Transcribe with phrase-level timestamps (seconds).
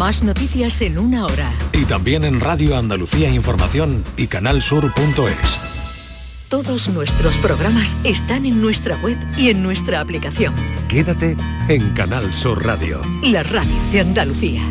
[0.00, 1.52] Más noticias en una hora.
[1.74, 5.60] Y también en Radio Andalucía Información y canalsur.es.
[6.48, 10.54] Todos nuestros programas están en nuestra web y en nuestra aplicación.
[10.88, 11.36] Quédate
[11.68, 13.02] en Canal Sur Radio.
[13.24, 14.62] La radio de Andalucía.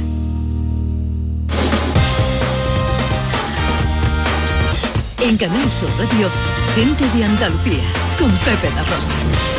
[5.22, 6.28] En Canal Sur Radio,
[6.74, 7.84] gente de Andalucía,
[8.18, 9.59] con Pepe la Rosa.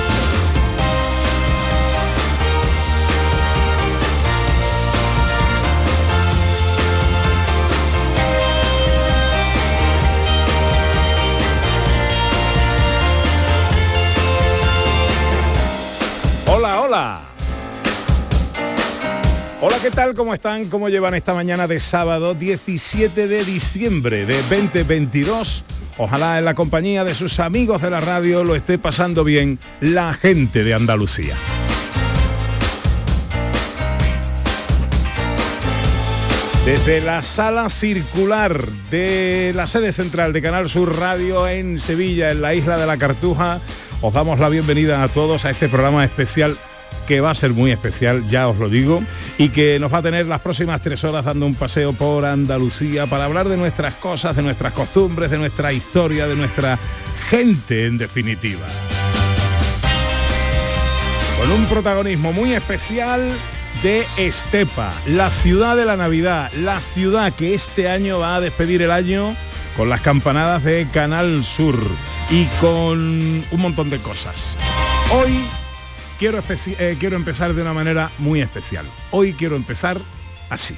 [16.91, 17.21] Hola,
[19.61, 19.77] hola.
[19.81, 20.13] ¿qué tal?
[20.13, 20.65] ¿Cómo están?
[20.65, 25.63] ¿Cómo llevan esta mañana de sábado 17 de diciembre de 2022?
[25.97, 30.13] Ojalá en la compañía de sus amigos de la radio lo esté pasando bien la
[30.13, 31.33] gente de Andalucía.
[36.65, 42.41] Desde la sala circular de la sede central de Canal Sur Radio en Sevilla, en
[42.41, 43.61] la isla de la Cartuja,
[44.01, 46.57] os damos la bienvenida a todos a este programa especial
[47.07, 49.03] que va a ser muy especial, ya os lo digo,
[49.37, 53.07] y que nos va a tener las próximas tres horas dando un paseo por Andalucía
[53.07, 56.77] para hablar de nuestras cosas, de nuestras costumbres, de nuestra historia, de nuestra
[57.29, 58.65] gente en definitiva.
[61.39, 63.33] Con un protagonismo muy especial
[63.83, 68.83] de Estepa, la ciudad de la Navidad, la ciudad que este año va a despedir
[68.83, 69.35] el año
[69.75, 71.79] con las campanadas de Canal Sur
[72.29, 74.55] y con un montón de cosas.
[75.11, 75.43] Hoy
[76.21, 76.39] quiero,
[76.77, 78.85] eh, quiero empezar de una manera muy especial.
[79.09, 79.99] Hoy quiero empezar
[80.51, 80.75] así.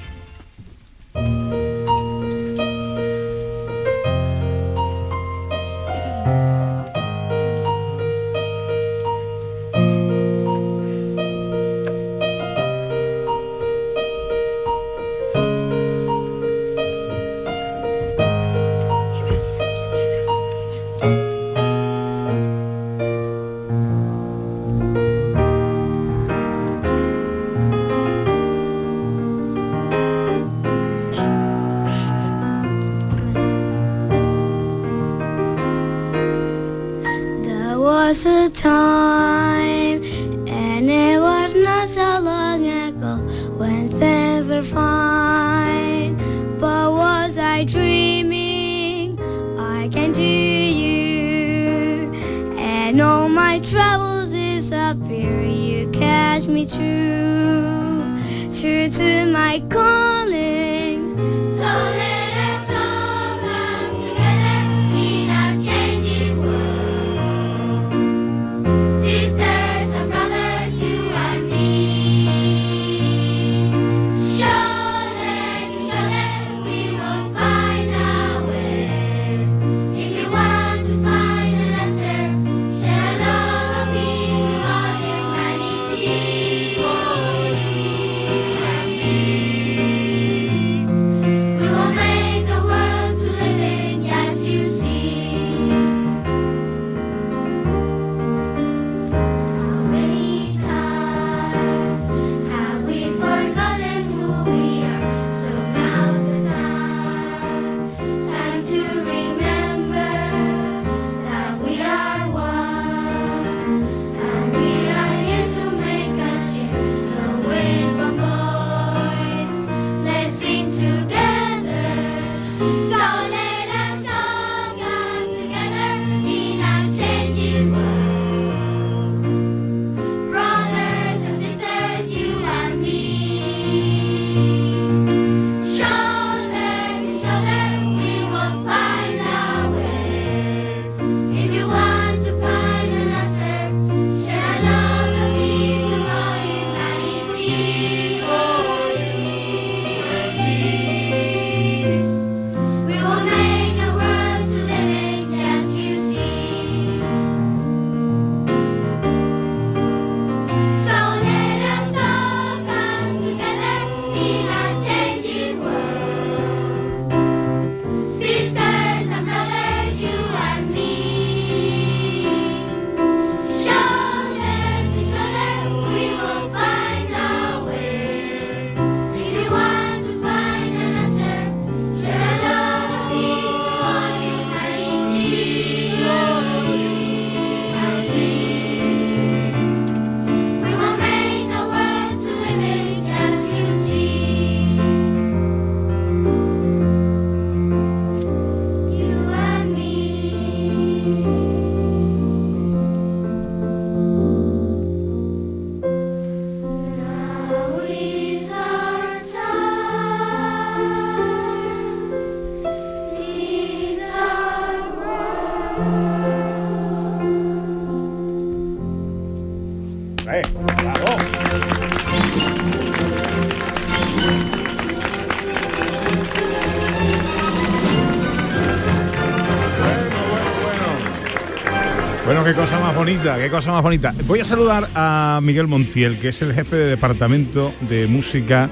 [233.04, 234.14] Bonita, qué cosa más bonita.
[234.26, 238.70] Voy a saludar a Miguel Montiel, que es el jefe de departamento de música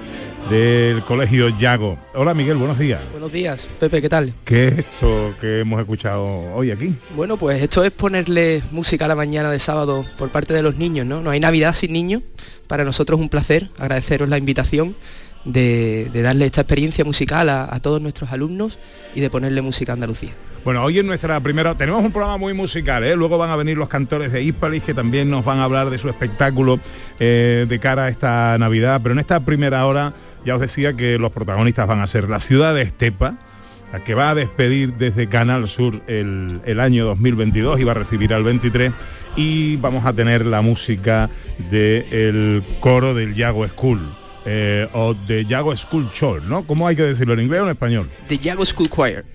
[0.49, 1.97] del Colegio Yago.
[2.13, 3.01] Hola Miguel, buenos días.
[3.11, 4.33] Buenos días, Pepe, ¿qué tal?
[4.45, 6.23] ¿Qué es esto que hemos escuchado
[6.55, 6.95] hoy aquí?
[7.13, 10.77] Bueno, pues esto es ponerle música a la mañana de sábado por parte de los
[10.77, 11.21] niños, ¿no?
[11.21, 12.23] No hay Navidad sin niños.
[12.67, 14.95] Para nosotros es un placer agradeceros la invitación
[15.45, 18.79] de, darle esta experiencia musical a, todos nuestros alumnos
[19.15, 20.31] y de ponerle música a Andalucía.
[20.63, 21.75] Bueno, hoy en nuestra primera...
[21.75, 23.15] Tenemos un programa muy musical, ¿eh?
[23.15, 25.97] Luego van a venir los cantores de Hispalis que también nos van a hablar de
[25.97, 26.79] su espectáculo
[27.19, 28.99] eh, de cara a esta Navidad.
[29.01, 30.13] Pero en esta primera hora
[30.45, 33.37] ya os decía que los protagonistas van a ser la ciudad de Estepa,
[33.91, 37.95] la que va a despedir desde Canal Sur el, el año 2022 y va a
[37.95, 38.91] recibir al 23
[39.35, 41.29] y vamos a tener la música
[41.71, 46.63] del coro del Yago School eh, o de Yago School Choir, ¿no?
[46.63, 48.09] ¿Cómo hay que decirlo en inglés o en español?
[48.27, 49.25] The Yago School Choir.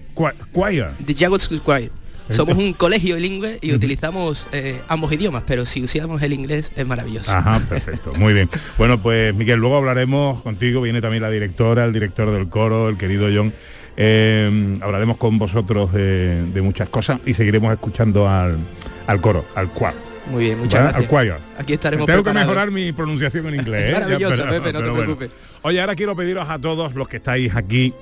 [0.52, 0.86] Choir.
[1.04, 1.90] The Yago School Choir.
[2.28, 6.84] Somos un colegio bilingüe y utilizamos eh, ambos idiomas, pero si usamos el inglés es
[6.84, 7.30] maravilloso.
[7.30, 8.50] Ajá, perfecto, muy bien.
[8.78, 12.96] Bueno, pues Miguel, luego hablaremos contigo, viene también la directora, el director del coro, el
[12.96, 13.52] querido John.
[13.96, 18.58] Eh, hablaremos con vosotros de, de muchas cosas y seguiremos escuchando al,
[19.06, 19.94] al coro, al choir.
[20.30, 20.92] Muy bien, muchas ¿verdad?
[20.92, 21.12] gracias.
[21.12, 21.34] Al choir.
[21.58, 23.90] Aquí estaremos Tengo que mejorar mi pronunciación en inglés.
[23.90, 23.92] ¿eh?
[23.92, 25.30] Maravilloso, Pepe, no te preocupes.
[25.62, 27.94] Oye, ahora quiero pediros a todos los que estáis aquí,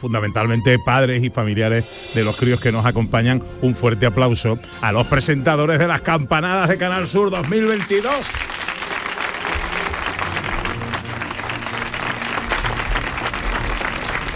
[0.00, 5.06] fundamentalmente padres y familiares de los críos que nos acompañan, un fuerte aplauso a los
[5.06, 8.12] presentadores de las campanadas de Canal Sur 2022.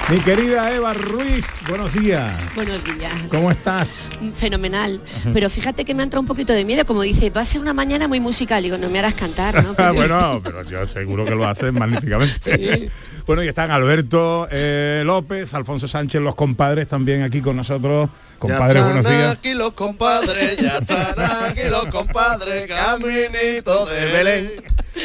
[0.09, 2.33] Mi querida Eva Ruiz, buenos días.
[2.55, 3.13] Buenos días.
[3.29, 4.09] ¿Cómo estás?
[4.37, 5.01] Fenomenal.
[5.33, 7.61] Pero fíjate que me ha entrado un poquito de miedo, como dice, va a ser
[7.61, 8.63] una mañana muy musical.
[8.63, 9.75] Digo, no me harás cantar, ¿no?
[9.77, 12.37] Porque- bueno, pero yo seguro que lo hacen magníficamente.
[12.57, 12.89] Sí.
[13.27, 18.09] Bueno, y están Alberto eh, López, Alfonso Sánchez, los compadres también aquí con nosotros.
[18.39, 19.33] Compadres, ya buenos están días.
[19.33, 21.15] aquí los compadres, ya están
[21.51, 24.53] aquí los compadres, caminito de Belén.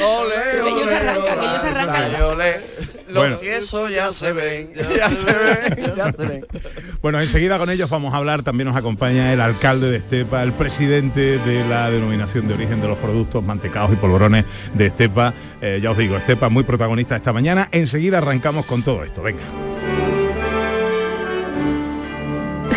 [0.03, 2.15] Ole, Que ellos ole, arrancan, que ole, ellos arrancan.
[2.15, 2.61] ole, ole.
[3.11, 3.35] Los Bueno.
[3.37, 6.45] tiesos ya se ven, ya, se ven, ya se ven.
[7.01, 10.53] Bueno, enseguida con ellos vamos a hablar, también nos acompaña el alcalde de Estepa, el
[10.53, 15.33] presidente de la denominación de origen de los productos mantecados y polvorones de Estepa.
[15.61, 17.67] Eh, ya os digo, Estepa muy protagonista esta mañana.
[17.71, 19.43] Enseguida arrancamos con todo esto, venga.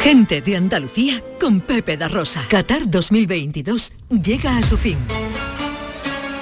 [0.02, 2.42] Gente de Andalucía con Pepe da Rosa.
[2.48, 3.92] Qatar 2022
[4.22, 4.98] llega a su fin.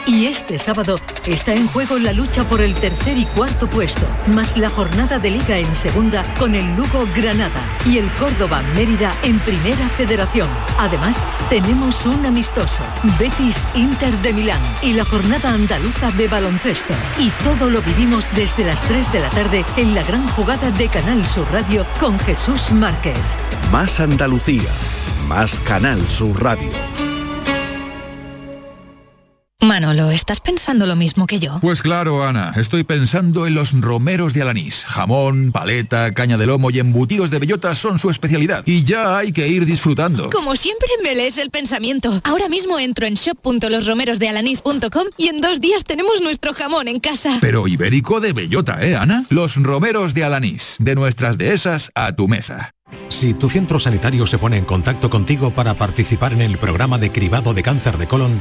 [0.07, 4.57] Y este sábado está en juego la lucha por el tercer y cuarto puesto, más
[4.57, 9.39] la jornada de liga en segunda con el Lugo Granada y el Córdoba Mérida en
[9.41, 10.49] primera federación.
[10.79, 11.17] Además,
[11.49, 12.83] tenemos un amistoso,
[13.19, 16.95] Betis Inter de Milán y la jornada andaluza de baloncesto.
[17.21, 20.89] Y todo lo vivimos desde las 3 de la tarde en la gran jugada de
[20.89, 23.19] Canal Sur Radio con Jesús Márquez.
[23.71, 24.71] Más Andalucía,
[25.29, 27.02] más Canal Sur Radio.
[29.83, 31.59] Manolo, ¿estás pensando lo mismo que yo?
[31.61, 34.85] Pues claro, Ana, estoy pensando en los romeros de Alanís.
[34.85, 38.63] Jamón, paleta, caña de lomo y embutidos de bellota son su especialidad.
[38.65, 40.31] Y ya hay que ir disfrutando.
[40.31, 42.21] Como siempre me lees el pensamiento.
[42.23, 47.39] Ahora mismo entro en shop.losromerosdealanís.com y en dos días tenemos nuestro jamón en casa.
[47.41, 49.25] Pero ibérico de bellota, ¿eh, Ana?
[49.31, 50.77] Los romeros de Alanís.
[50.79, 52.73] De nuestras dehesas a tu mesa.
[53.09, 57.11] Si tu centro sanitario se pone en contacto contigo para participar en el programa de
[57.11, 58.41] cribado de cáncer de colon,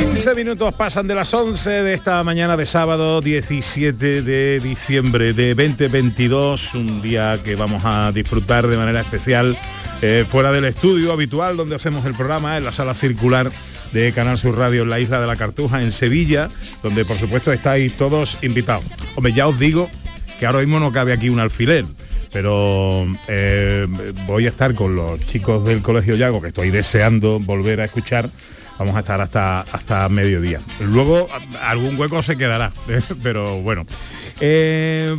[0.00, 5.54] 15 minutos pasan de las 11 de esta mañana de sábado 17 de diciembre de
[5.54, 9.58] 2022, un día que vamos a disfrutar de manera especial
[10.00, 13.52] eh, fuera del estudio habitual donde hacemos el programa, en la sala circular
[13.92, 16.48] de Canal Sur Radio en la isla de la Cartuja, en Sevilla,
[16.82, 18.86] donde por supuesto estáis todos invitados.
[19.16, 19.90] Hombre, ya os digo
[20.38, 21.84] que ahora mismo no cabe aquí un alfiler,
[22.32, 23.86] pero eh,
[24.26, 28.30] voy a estar con los chicos del Colegio Yago, que estoy deseando volver a escuchar.
[28.80, 30.58] Vamos a estar hasta, hasta mediodía.
[30.80, 31.28] Luego
[31.62, 32.72] algún hueco se quedará,
[33.22, 33.84] pero bueno.
[34.40, 35.14] Eh,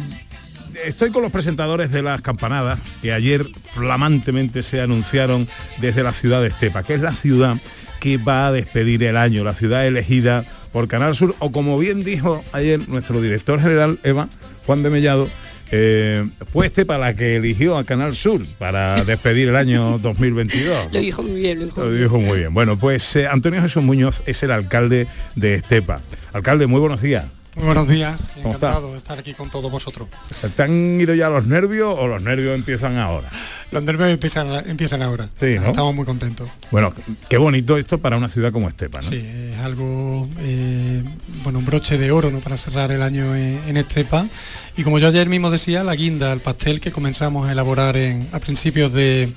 [0.83, 6.41] estoy con los presentadores de las campanadas que ayer flamantemente se anunciaron desde la ciudad
[6.41, 7.57] de Estepa, que es la ciudad
[7.99, 12.03] que va a despedir el año, la ciudad elegida por Canal Sur, o como bien
[12.03, 14.27] dijo ayer nuestro director general, Eva,
[14.65, 15.29] Juan de Mellado,
[15.71, 20.91] eh, fue Estepa la que eligió a Canal Sur para despedir el año 2022.
[20.91, 22.03] Lo dijo muy bien, lo dijo Lo muy bien.
[22.03, 22.53] dijo muy bien.
[22.53, 26.01] Bueno, pues eh, Antonio Jesús Muñoz es el alcalde de Estepa.
[26.33, 27.25] Alcalde, muy buenos días.
[27.55, 30.07] Muy buenos días, encantado de estar aquí con todos vosotros.
[30.39, 33.29] ¿Se te han ido ya los nervios o los nervios empiezan ahora?
[33.71, 35.29] Los nervios empiezan, empiezan ahora.
[35.39, 35.67] Sí, ¿no?
[35.67, 36.49] Estamos muy contentos.
[36.71, 36.93] Bueno,
[37.29, 39.09] qué bonito esto para una ciudad como Estepa, ¿no?
[39.09, 41.01] Sí, es algo, eh,
[41.43, 42.39] bueno, un broche de oro ¿no?
[42.39, 44.27] para cerrar el año en, en Estepa.
[44.75, 48.27] Y como yo ayer mismo decía, la guinda, el pastel que comenzamos a elaborar en,
[48.33, 49.31] a principios de,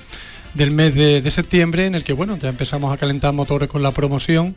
[0.54, 3.82] del mes de, de septiembre, en el que bueno, ya empezamos a calentar motores con
[3.82, 4.56] la promoción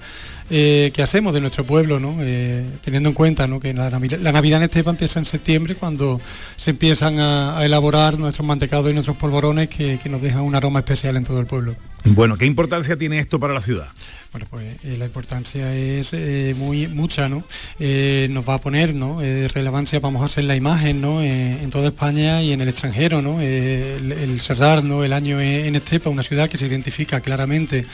[0.50, 2.18] eh, que hacemos de nuestro pueblo, ¿no?
[2.22, 3.60] Eh, teniendo en cuenta ¿no?
[3.60, 6.22] que la, Navi- la Navidad en Estepa empieza en septiembre cuando
[6.56, 10.56] se empiezan a, a elaborar nuestros mantecados y nuestros polvorones que, que nos dejan un
[10.56, 11.76] aroma especial en todo el pueblo.
[12.04, 13.88] Bueno, ¿qué importancia tiene esto para la ciudad?
[14.32, 17.44] Bueno, pues eh, la importancia es eh, muy mucha, ¿no?
[17.80, 19.20] Nos va a poner, ¿no?
[19.20, 21.22] Relevancia, vamos a hacer la imagen, ¿no?
[21.22, 23.42] En toda España y en el extranjero, ¿no?
[23.42, 25.04] El, el cerrar, ¿no?
[25.04, 27.86] El año en Estepa, una ciudad que se identifica claramente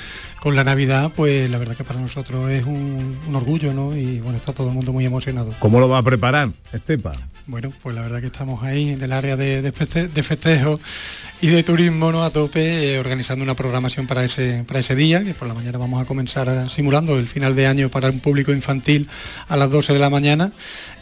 [0.43, 3.95] con la Navidad, pues la verdad que para nosotros es un, orgullo, ¿no?
[3.95, 5.53] Y bueno, está todo el mundo muy emocionado.
[5.59, 7.13] ¿Cómo lo va a preparar Estepa?
[7.45, 10.79] Bueno, pues la verdad que estamos ahí en el área de, de, feste- de festejo
[11.41, 12.23] y de turismo ¿no?
[12.23, 15.77] a tope, eh, organizando una programación para ese, para ese día, que por la mañana
[15.77, 19.09] vamos a comenzar a- simulando el final de año para un público infantil
[19.49, 20.53] a las 12 de la mañana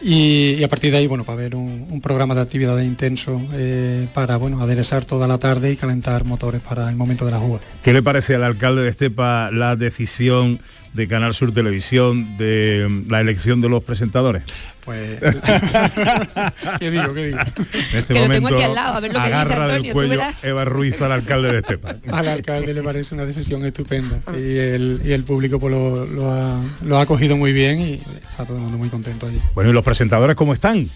[0.01, 4.07] y, a partir de ahí, bueno, para ver un, un programa de actividades intenso eh,
[4.11, 7.59] para, bueno, aderezar toda la tarde y calentar motores para el momento de la juga.
[7.83, 10.59] ¿Qué le parece al alcalde de Estepa la decisión
[10.93, 14.43] de Canal Sur Televisión de la elección de los presentadores?
[14.83, 15.19] Pues,
[16.79, 17.13] ¿qué digo?
[17.13, 17.37] ¿Qué digo?
[17.39, 19.63] En este Que lo tengo momento aquí al lado, a ver lo que dice agarra
[19.65, 20.21] Antonio, del cuello.
[20.43, 21.95] Eva Ruiz al alcalde de Estepa.
[22.11, 26.31] Al alcalde le parece una decisión estupenda y el, y el público pues, lo, lo
[26.31, 27.93] ha, lo ha acogido muy bien y
[28.29, 29.39] está todo el mundo muy contento allí.
[29.53, 30.89] Bueno, ¿y los presentadores cómo están?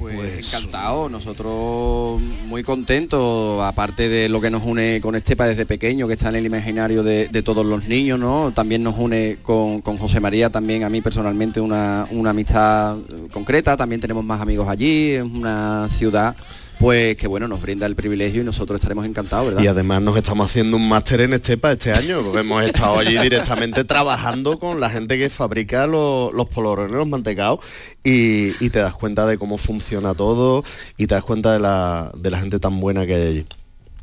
[0.00, 6.08] Pues, encantado, nosotros muy contentos, aparte de lo que nos une con Estepa desde pequeño,
[6.08, 8.50] que está en el imaginario de, de todos los niños, ¿no?
[8.54, 12.96] También nos une con, con José María, también a mí personalmente una, una amistad
[13.30, 16.34] concreta, también tenemos más amigos allí, es una ciudad
[16.80, 19.62] pues que bueno, nos brinda el privilegio y nosotros estaremos encantados.
[19.62, 23.18] Y además nos estamos haciendo un máster en Estepa este año, porque hemos estado allí
[23.18, 26.48] directamente trabajando con la gente que fabrica los, los
[26.90, 27.60] los mantecados,
[28.02, 30.64] y, y te das cuenta de cómo funciona todo
[30.96, 33.46] y te das cuenta de la, de la gente tan buena que hay allí.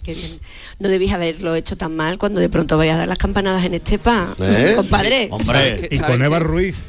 [0.07, 0.39] Qué bien.
[0.79, 3.73] No debéis haberlo hecho tan mal cuando de pronto vayas a dar las campanadas en
[3.73, 4.71] Estepa, ¿Eh?
[4.77, 5.27] compadre.
[5.29, 6.85] Hombre, Y con Eva Ruiz,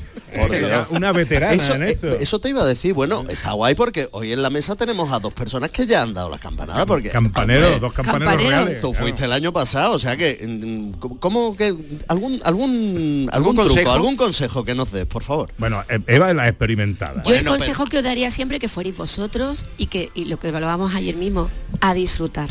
[0.90, 2.12] una veterana eso, en esto.
[2.12, 5.10] eh, eso te iba a decir, bueno, está guay porque hoy en la mesa tenemos
[5.12, 8.64] a dos personas que ya han dado las campanadas porque Campaneros, hombre, dos campaneros Campaneros.
[8.64, 9.04] reales, Tú claro.
[9.04, 11.74] fuiste el año pasado, o sea que mm, ¿cómo- ¿cómo que
[12.06, 13.90] algún algún algún, truco, consejo?
[13.92, 15.50] algún consejo que nos des, por favor?
[15.58, 17.20] Bueno, eh, Eva es la experimentada.
[17.24, 20.48] Yo el consejo que os daría siempre que fuerais vosotros y que y lo que
[20.48, 22.48] hablábamos ayer mismo, a disfrutar.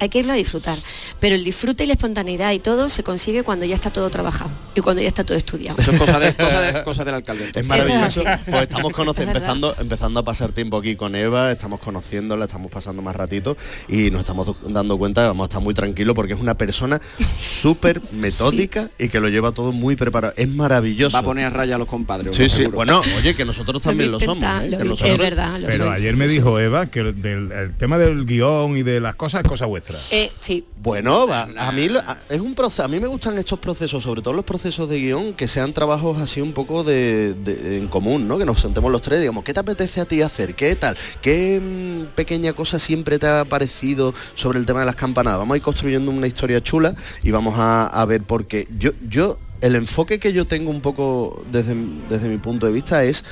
[0.00, 0.78] Hay que irlo a disfrutar.
[1.20, 4.50] Pero el disfrute y la espontaneidad y todo se consigue cuando ya está todo trabajado
[4.74, 5.80] y cuando ya está todo estudiado.
[5.80, 7.50] Eso es cosa, de, cosa, de- cosa del alcalde.
[7.54, 8.22] Es maravilloso.
[8.22, 8.40] Es.
[8.46, 9.26] Pues estamos Es verdad.
[9.36, 13.56] empezando, empezando a pasar tiempo aquí con Eva, estamos conociéndola, estamos pasando más ratito
[13.88, 16.54] y nos estamos do- dando cuenta que vamos a estar muy tranquilos porque es una
[16.54, 17.00] persona
[17.38, 20.34] súper metódica y que lo lleva todo muy preparado.
[20.36, 21.14] Es maravilloso.
[21.14, 22.34] Va a poner a raya a los compadres.
[22.34, 22.66] Sí, sí.
[22.66, 24.42] Bueno, oye, que nosotros también lo, somos.
[24.44, 24.76] ¿eh?
[24.76, 25.18] Que nosotros-
[25.66, 29.14] Pero ayer me dijo Eva que el, del, el tema del guion y de las
[29.14, 30.16] cosas es cosa vuestra.
[30.16, 30.64] Eh, sí.
[30.82, 34.02] Bueno, va, a mí lo- a- es un proceso, a mí me gustan estos procesos,
[34.02, 37.88] sobre todo los procesos de guion, que sean trabajos así un poco de, de- en
[37.88, 38.38] común, ¿no?
[38.38, 40.54] Que nos sentemos los tres, digamos, ¿qué te apetece a ti hacer?
[40.54, 40.96] ¿Qué tal?
[41.22, 45.38] ¿Qué mm, pequeña cosa siempre te ha parecido sobre el tema de las campanadas?
[45.38, 48.68] Vamos a ir construyendo una historia chula y vamos a, a ver por qué.
[48.78, 51.74] Yo, yo, el enfoque que yo tengo un poco desde,
[52.10, 53.24] desde mi punto de vista es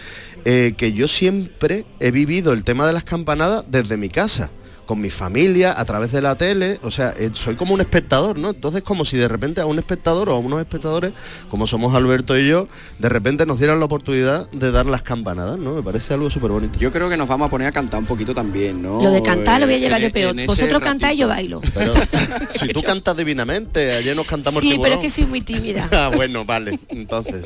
[0.47, 4.51] eh, que yo siempre he vivido el tema de las campanadas desde mi casa
[4.87, 8.39] con mi familia, a través de la tele, o sea, eh, soy como un espectador,
[8.39, 8.51] ¿no?
[8.51, 11.13] Entonces como si de repente a un espectador o a unos espectadores,
[11.51, 12.67] como somos Alberto y yo,
[12.99, 15.75] de repente nos dieran la oportunidad de dar las campanadas, ¿no?
[15.75, 16.79] Me parece algo súper bonito.
[16.79, 19.01] Yo creo que nos vamos a poner a cantar un poquito también, ¿no?
[19.03, 20.31] Lo de cantar lo voy a llevar en- yo peor.
[20.33, 21.61] en ese Vosotros cantáis y yo bailo.
[21.75, 21.95] Pero
[22.59, 25.89] si tú cantas divinamente, ayer nos cantamos Sí, el pero es que soy muy tímida.
[25.93, 27.43] ah, bueno, vale, entonces.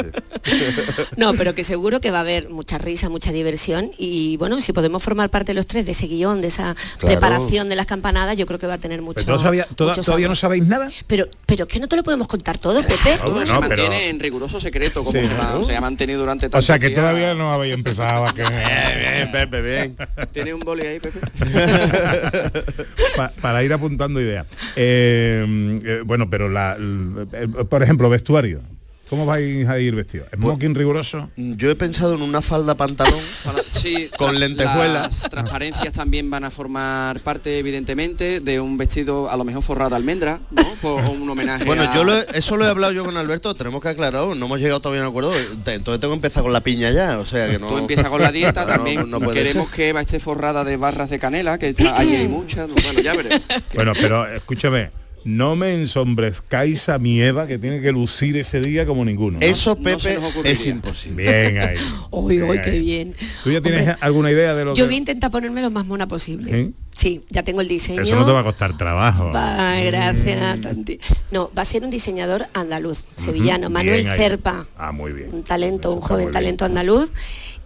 [1.17, 4.73] No, pero que seguro que va a haber mucha risa, mucha diversión y bueno, si
[4.73, 7.15] podemos formar parte los tres de ese guion, de esa Claro.
[7.15, 9.21] preparación de las campanadas, yo creo que va a tener mucho.
[9.25, 10.91] Pero todavía, toda- mucho todavía no sabéis nada.
[11.07, 13.19] Pero, pero es que no te lo podemos contar todo, Pepe.
[13.25, 15.63] Todo se mantiene pero- en riguroso secreto, como Sí, se, ha, ¿no?
[15.63, 17.01] se ha mantenido durante O tantos sea que días.
[17.01, 18.43] todavía no habéis empezado a que...
[18.43, 19.97] bien, Pepe, bien.
[20.33, 21.21] ¿Tiene un boli ahí, Pepe?
[23.17, 24.47] Pa- para ir apuntando ideas.
[24.77, 28.61] Eh, eh, bueno, pero la, eh, por ejemplo, vestuario.
[29.09, 30.27] ¿Cómo vais a ir vestidos?
[30.35, 31.31] ¿Smoking riguroso?
[31.37, 35.23] Yo he pensado en una falda pantalón Para- sí, con la- lentejuelas.
[35.23, 39.91] Las transparencias también van a formar parte, evidentemente, de un vestido a lo mejor forrado
[39.91, 40.63] de almendra, ¿no?
[40.83, 43.55] Por un homenaje Bueno, a- yo lo he- eso lo he hablado yo con Alberto,
[43.55, 46.53] tenemos que aclarar, no hemos llegado todavía a un acuerdo, entonces tengo que empezar con
[46.53, 47.69] la piña ya, o sea que no...
[47.69, 49.77] Tú empiezas con la dieta, No, también no puede queremos ser.
[49.77, 53.15] que va esté forrada de barras de canela, que está- ahí hay muchas, bueno, ya
[53.15, 53.41] veremos.
[53.73, 54.91] Bueno, pero escúchame,
[55.27, 59.39] no me ensombrezcáis a mi Eva que tiene que lucir ese día como ninguno.
[59.41, 59.45] ¿no?
[59.45, 61.25] Eso, Pepe, es imposible.
[61.25, 61.77] Bien ahí.
[62.13, 62.61] Uy, ahí.
[62.63, 63.15] qué bien.
[63.43, 64.87] ¿Tú ya tienes Hombre, alguna idea de lo Yo que...?
[64.87, 66.53] voy a intentar ponerme lo más mona posible.
[66.53, 66.75] ¿Sí?
[66.95, 68.03] Sí, ya tengo el diseño.
[68.03, 69.31] Eso no te va a costar trabajo.
[69.35, 70.99] Ay, gracias, Tanti.
[71.31, 74.05] No, va a ser un diseñador andaluz, sevillano, Manuel.
[74.05, 74.67] Cerpa.
[74.79, 75.35] Ah, muy bien.
[75.35, 77.11] Un talento, un joven talento andaluz.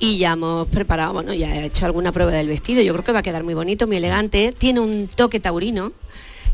[0.01, 2.83] Y ya hemos preparado, bueno, ya he hecho alguna prueba del vestido.
[2.83, 4.53] Yo creo que va a quedar muy bonito, muy elegante.
[4.57, 5.93] Tiene un toque taurino.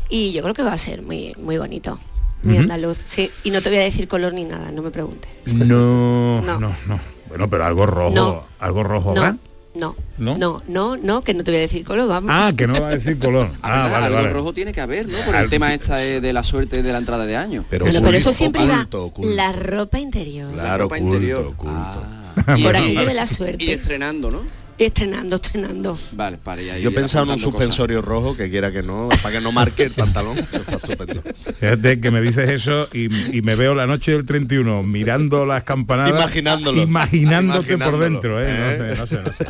[0.09, 1.99] Y yo creo que va a ser muy, muy bonito.
[2.43, 2.63] Muy Ujú.
[2.63, 3.01] andaluz.
[3.03, 3.29] Sí.
[3.43, 5.31] Y no te voy a decir color ni nada, no me preguntes.
[5.45, 6.75] No, no, No.
[6.87, 8.45] no, Bueno, pero algo rojo, No.
[8.59, 9.13] algo rojo.
[9.13, 9.37] No,
[9.75, 10.37] no, ¿No?
[10.37, 12.31] no, no, no, que no te voy a decir color, vamos.
[12.33, 13.49] Ah, que no va a decir color.
[13.61, 14.29] Ah, vale, algo vale.
[14.29, 15.17] rojo tiene que haber, ¿no?
[15.25, 17.65] Por el tema esta de, de la suerte de la entrada de año.
[17.69, 19.35] Pero, Bueno, oculto, eso siempre iba oculto, oculto.
[19.35, 20.51] la ropa interior.
[20.53, 21.45] Claro, ropa oculto, interior.
[21.47, 21.73] oculto.
[21.75, 22.55] Ah.
[22.57, 23.73] Y- Por y- aquello de la Y suerte.
[23.73, 24.41] estrenando, ¿no?
[24.77, 25.97] Estrenando, estrenando.
[26.11, 27.49] Vale, para ya Yo pensaba en un cosas.
[27.51, 30.37] suspensorio rojo que quiera que no, para que no marque el pantalón.
[30.37, 31.23] Está estupendo.
[31.59, 35.63] Fíjate que me dices eso y, y me veo la noche del 31 mirando las
[35.63, 36.11] campanadas.
[36.11, 36.81] Imaginándolo.
[36.83, 38.45] Imaginándote por Imaginándolo, dentro, ¿eh?
[38.47, 38.95] ¿eh?
[38.97, 39.45] No sé, no sé,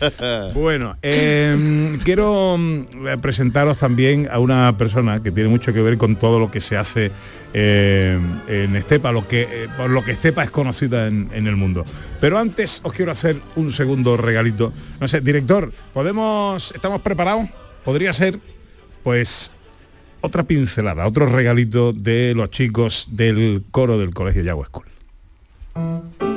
[0.00, 0.52] no sé.
[0.58, 2.58] Bueno, eh, quiero
[3.20, 6.76] presentaros también a una persona que tiene mucho que ver con todo lo que se
[6.78, 7.10] hace
[7.52, 11.56] eh, en Estepa, lo que, eh, por lo que Estepa es conocida en, en el
[11.56, 11.84] mundo.
[12.20, 14.72] Pero antes os quiero hacer un segundo regalito.
[15.00, 17.48] No sé, director, ¿podemos, estamos preparados?
[17.84, 18.38] ¿Podría ser?
[19.02, 19.50] Pues
[20.20, 26.29] otra pincelada, otro regalito de los chicos del coro del Colegio Yagua School.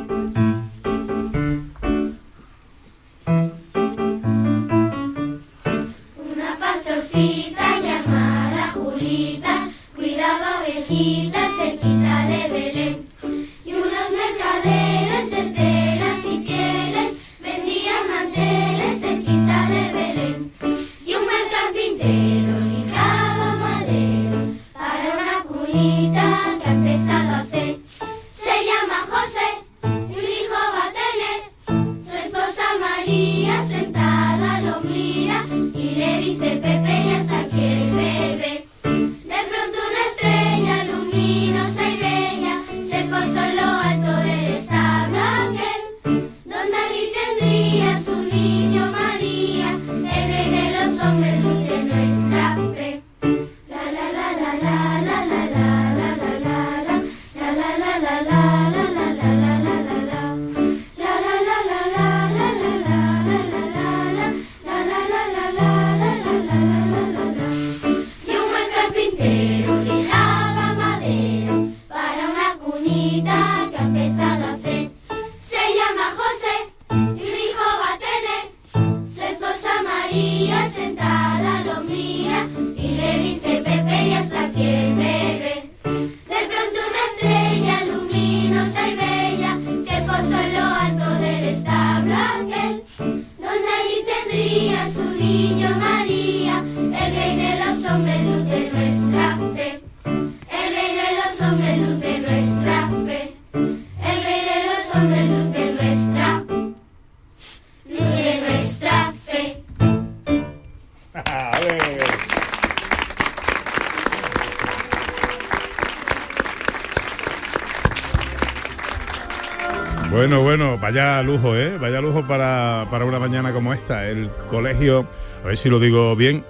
[120.83, 121.77] Vaya lujo, ¿eh?
[121.79, 124.09] Vaya lujo para, para una mañana como esta.
[124.09, 125.07] El colegio,
[125.41, 126.43] a ver si lo digo bien,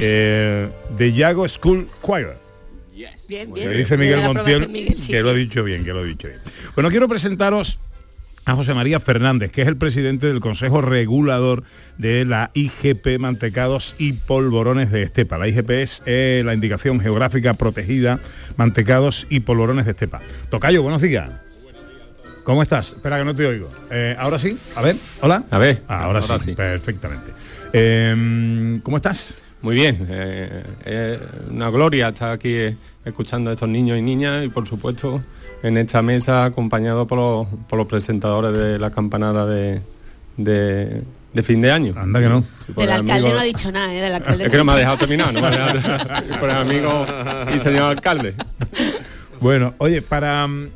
[0.00, 0.68] eh,
[0.98, 2.30] de Yago School Choir.
[3.28, 3.76] Bien, Que bien.
[3.76, 6.26] dice Miguel Montiel aprobación, Miguel, sí, que lo ha dicho bien, que lo ha dicho
[6.26, 6.40] bien.
[6.74, 7.78] Bueno, quiero presentaros
[8.44, 11.62] a José María Fernández, que es el presidente del Consejo Regulador
[11.96, 15.38] de la IGP Mantecados y Polvorones de Estepa.
[15.38, 18.18] La IGP es eh, la indicación geográfica protegida
[18.56, 20.22] Mantecados y Polvorones de Estepa.
[20.50, 21.45] Tocayo, buenos días.
[22.46, 22.90] ¿Cómo estás?
[22.92, 23.68] Espera que no te oigo.
[23.90, 25.42] Eh, ahora sí, a ver, hola.
[25.50, 26.54] A ver, Ah, ahora, ahora sí, sí.
[26.54, 27.32] perfectamente.
[27.72, 29.34] Eh, ¿Cómo estás?
[29.62, 34.44] Muy bien, eh, es una gloria estar aquí eh, escuchando a estos niños y niñas
[34.44, 35.20] y por supuesto
[35.62, 39.82] en esta mesa acompañado por los, por los presentadores de la campanada de,
[40.36, 41.94] de- de fin de año.
[41.98, 42.44] Anda que no.
[42.76, 44.00] Del alcalde no ha dicho nada, ¿eh?
[44.00, 46.56] Del alcalde Es que no me ha dejado terminar, no me ha dejado por el
[46.56, 47.06] amigo
[47.54, 48.34] y señor alcalde.
[49.40, 50.68] Bueno, oye, para, mm,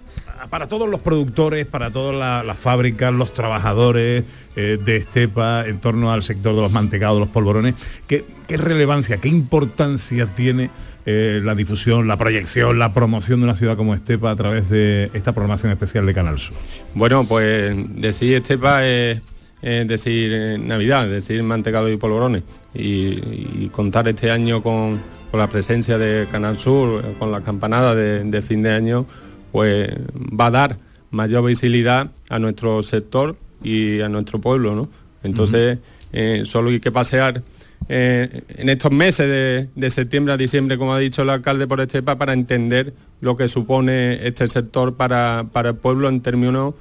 [0.51, 4.25] para todos los productores, para todas la- las fábricas, los trabajadores
[4.57, 7.77] eh, de Estepa en torno al sector de los mantecados, los polvorones,
[8.09, 10.71] ¿qué, relevancia, qué importancia tiene
[11.07, 15.11] eh, la difusión, la proyección, la promoción de una ciudad como Estepa a través de
[15.15, 16.57] esta programación especial de Canal Sur?
[16.95, 19.21] Bueno, pues decir Estepa es,
[19.63, 22.43] decir eh, Navidad, decir mantecado y polvorones.
[22.75, 25.01] Y, contar este año con,
[25.33, 29.07] la presencia de Canal Sur, con la campanada de fin de año,
[29.53, 30.79] pues va a dar
[31.11, 34.89] mayor visibilidad a nuestro sector y a nuestro pueblo, ¿no?
[35.23, 35.79] Entonces,
[36.13, 37.43] eh, solo hay que pasear
[37.89, 41.81] eh, en estos meses de, de septiembre a diciembre, como ha dicho el alcalde por
[41.81, 46.75] Estepa, para entender lo que supone este sector para, para el pueblo en términos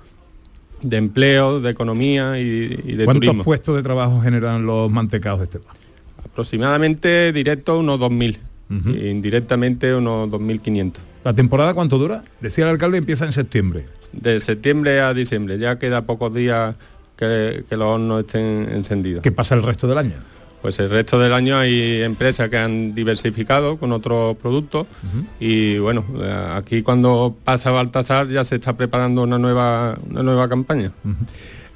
[0.82, 2.44] de empleo, de economía y,
[2.86, 3.44] y de ¿Cuántos turismo.
[3.44, 5.74] puestos de trabajo generan los mantecados de Estepa?
[6.24, 8.38] Aproximadamente directo unos 2.000,
[8.96, 10.94] e indirectamente unos 2.500.
[11.24, 12.24] ¿La temporada cuánto dura?
[12.40, 13.86] Decía el alcalde empieza en septiembre.
[14.14, 16.76] De septiembre a diciembre, ya queda pocos días
[17.16, 19.22] que, que los hornos estén encendidos.
[19.22, 20.16] ¿Qué pasa el resto del año?
[20.62, 24.88] Pues el resto del año hay empresas que han diversificado con otros productos
[25.40, 26.06] y bueno,
[26.54, 30.92] aquí cuando pasa Baltasar ya se está preparando una nueva, una nueva campaña.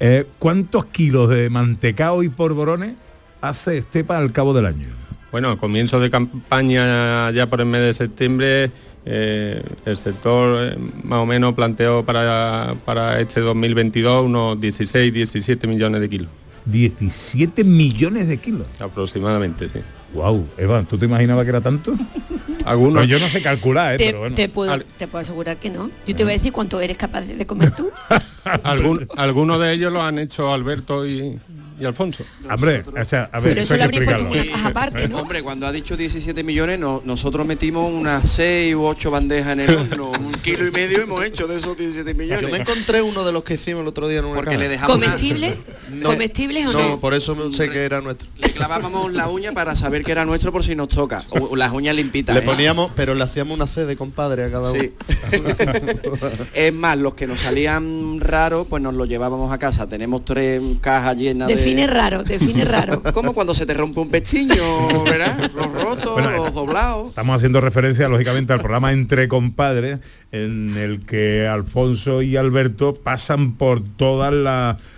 [0.00, 2.94] Eh, ¿Cuántos kilos de mantecao y polvorones
[3.40, 4.88] hace Estepa al cabo del año?
[5.32, 8.70] Bueno, a comienzo de campaña ya por el mes de septiembre,
[9.06, 15.66] eh, el sector eh, más o menos planteó para, para este 2022 unos 16, 17
[15.66, 16.28] millones de kilos.
[16.66, 18.66] 17 millones de kilos.
[18.80, 19.80] Aproximadamente, sí.
[20.14, 21.94] Wow, Eva, ¿tú te imaginabas que era tanto?
[22.64, 23.00] Algunos.
[23.02, 23.98] Pues yo no sé calcular, ¿eh?
[23.98, 24.34] Te, pero bueno.
[24.36, 25.90] te puedo, te puedo asegurar que no.
[26.06, 27.90] Yo te voy a decir cuánto eres capaz de comer tú.
[28.62, 31.38] Algún- algunos de ellos lo han hecho Alberto y,
[31.78, 32.24] y Alfonso.
[32.48, 35.18] Hombre, o sea, a ver, Pero eso hay le puesto una caja aparte, ¿no?
[35.18, 39.60] Hombre, cuando ha dicho 17 millones, no- nosotros metimos unas 6 u 8 bandejas en
[39.60, 42.42] el horno, un kilo y medio hemos hecho de esos 17 millones.
[42.42, 44.60] Yo me encontré uno de los que hicimos el otro día en una Porque caja.
[44.62, 45.56] le dejamos una- ¿Comestible?
[46.02, 46.88] ¿Comestibles o no?
[46.90, 48.28] No, por eso sé que era nuestro.
[48.38, 51.24] Le clavábamos la uña para saber que era nuestro por si nos toca.
[51.30, 52.34] O las uñas limpitas.
[52.34, 52.44] Le ¿eh?
[52.44, 54.80] poníamos, pero le hacíamos una C de compadre a cada uno.
[54.80, 54.92] Sí.
[56.54, 59.86] es más, los que nos salían raros, pues nos los llevábamos a casa.
[59.86, 61.54] Tenemos tres cajas llenas de...
[61.86, 63.02] raro, define raro.
[63.12, 65.50] Como cuando se te rompe un pestiño, ¿verdad?
[65.54, 67.08] Los rotos, Bueno, los doblados.
[67.08, 70.00] Estamos haciendo referencia, lógicamente, al programa Entre Compadres,
[70.32, 74.32] en el que Alfonso y Alberto pasan por todos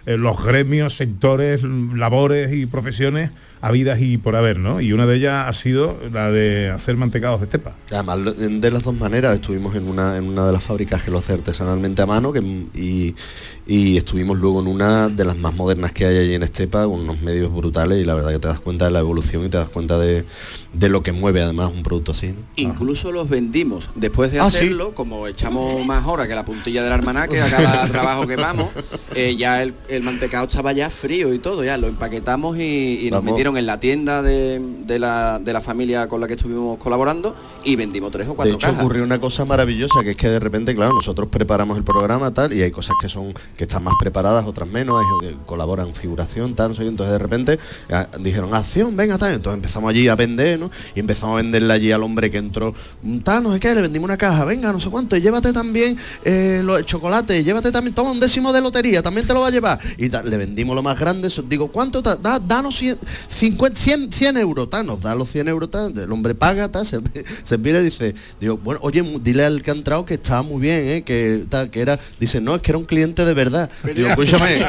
[0.07, 4.81] los gremios, sectores, labores y profesiones habidas y por haber, ¿no?
[4.81, 7.72] Y una de ellas ha sido la de hacer mantecados de estepa.
[7.90, 11.18] Además, de las dos maneras, estuvimos en una, en una de las fábricas que lo
[11.18, 12.40] hace artesanalmente a mano que,
[12.74, 13.14] y,
[13.66, 17.00] y estuvimos luego en una de las más modernas que hay allí en Estepa, con
[17.00, 19.57] unos medios brutales y la verdad que te das cuenta de la evolución y te
[19.57, 20.24] das cuenta de,
[20.72, 22.29] de lo que mueve además un producto así.
[22.29, 22.35] ¿no?
[22.57, 23.88] Incluso los vendimos.
[23.96, 24.59] Después de Ah, ¿sí?
[24.59, 28.68] hacerlo, como echamos más horas que la puntilla del almanaque a cada trabajo que vamos,
[29.16, 33.11] eh, ya el, el mantecado estaba ya frío y todo, ya lo empaquetamos y, y
[33.11, 36.79] nos metieron en la tienda de, de la, de la familia con la que estuvimos
[36.79, 38.81] colaborando y vendimos tres o De cuatro hecho cajas.
[38.81, 42.52] ocurrió una cosa maravillosa que es que de repente, claro, nosotros preparamos el programa tal
[42.52, 45.02] y hay cosas que son que están más preparadas, otras menos,
[45.46, 46.88] colaboran figuración, sé qué.
[46.88, 47.58] entonces de repente
[47.90, 50.70] ah, dijeron acción, venga tal, entonces empezamos allí a vender, ¿no?
[50.94, 53.80] Y empezamos a venderle allí al hombre que entró, "Mm, tal, no sé qué, le
[53.82, 57.94] vendimos una caja, venga, no sé cuánto, y llévate también eh, los chocolates, llévate también,
[57.94, 59.78] toma un décimo de lotería, también te lo va a llevar.
[59.96, 62.02] Y le vendimos lo más grande, digo, ¿cuánto?
[62.02, 65.96] ta- Da, danos 100, 50, 100, 100 euros, tal, nos da los 100 euros, tal,
[65.98, 67.00] el hombre paga, tal, se,
[67.44, 70.60] se mira y dice, digo, bueno, oye, dile al que ha entrado que estaba muy
[70.60, 71.02] bien, ¿eh?
[71.04, 73.45] que, tal, que era, dice, no, es que era un cliente de verdad.
[73.94, 74.56] Digo, escúchame,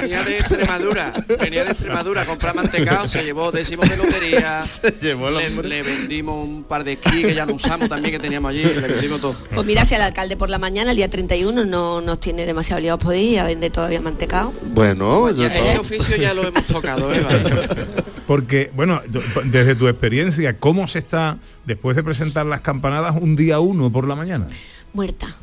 [0.00, 4.60] Venía de Extremadura, venía de Extremadura a comprar mantecado, se llevó décimos de lotería,
[5.02, 8.50] llevó el Le, vendimos un par de esquí que ya no usamos también, que teníamos
[8.50, 9.36] allí, le vendimos todo.
[9.54, 12.80] Pues mira, si el alcalde por la mañana, el día 31, no nos tiene demasiado
[12.80, 14.52] liados por ir a vender todavía mantecado.
[14.72, 17.20] Bueno, yo Ese todo- oficio ya lo hemos tocado, ¿eh?
[17.20, 17.68] Vale.
[18.26, 19.02] Porque, bueno,
[19.44, 24.08] desde tu experiencia, ¿cómo se está, después de presentar las campanadas, un día uno por
[24.08, 24.46] la mañana?
[24.94, 25.34] Muerta.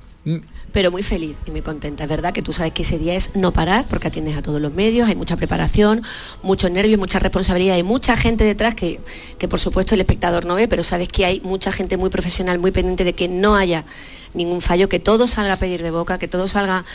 [0.71, 2.03] Pero muy feliz y muy contenta.
[2.03, 4.61] Es verdad que tú sabes que ese día es no parar porque atiendes a todos
[4.61, 6.03] los medios, hay mucha preparación,
[6.43, 8.99] muchos nervios, mucha responsabilidad, hay mucha gente detrás que,
[9.39, 12.59] que por supuesto el espectador no ve, pero sabes que hay mucha gente muy profesional,
[12.59, 13.83] muy pendiente de que no haya
[14.35, 16.85] ningún fallo, que todo salga a pedir de boca, que todo salga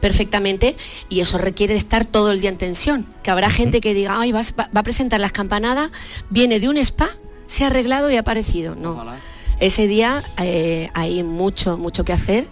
[0.00, 0.76] perfectamente
[1.08, 3.06] y eso requiere de estar todo el día en tensión.
[3.22, 5.90] Que habrá gente que diga, ay, vas- va, va a presentar las campanadas,
[6.30, 7.10] viene de un spa,
[7.46, 8.74] se ha arreglado y ha aparecido.
[8.74, 8.94] No.
[9.62, 12.46] Ese día eh, hay mucho, mucho que hacer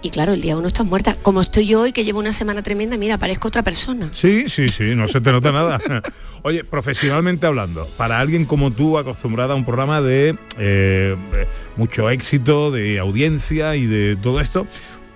[0.00, 1.16] y claro, el día uno estás muerta.
[1.20, 4.10] Como estoy yo hoy, que llevo una semana tremenda, mira, parezco otra persona.
[4.12, 5.80] Sí, sí, sí, no se te nota nada.
[6.42, 11.16] Oye, profesionalmente hablando, para alguien como tú, acostumbrada a un programa de eh,
[11.76, 14.68] mucho éxito, de audiencia y de todo esto,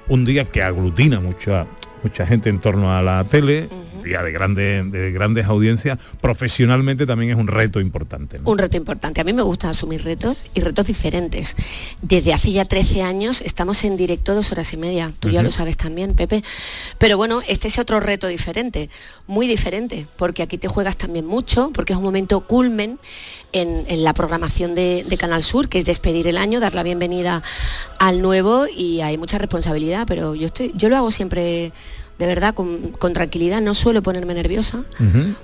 [0.08, 1.68] un día que aglutina mucha,
[2.02, 3.68] mucha gente en torno a la tele,
[4.06, 8.38] día de, grandes de grandes audiencias, profesionalmente también es un reto importante.
[8.38, 8.50] ¿no?
[8.50, 9.20] Un reto importante.
[9.20, 11.54] A mí me gusta asumir retos y retos diferentes.
[12.02, 15.12] Desde hace ya 13 años estamos en directo dos horas y media.
[15.20, 16.42] Tú ya lo sabes también, Pepe.
[16.98, 18.88] Pero bueno, este es otro reto diferente,
[19.26, 22.98] muy diferente, porque aquí te juegas también mucho, porque es un momento culmen
[23.52, 26.82] en, en la programación de, de Canal Sur, que es despedir el año, dar la
[26.82, 27.42] bienvenida
[27.98, 31.72] al nuevo y hay mucha responsabilidad, pero yo estoy, yo lo hago siempre
[32.18, 34.84] de verdad con, con tranquilidad, no suelo ponerme nerviosa.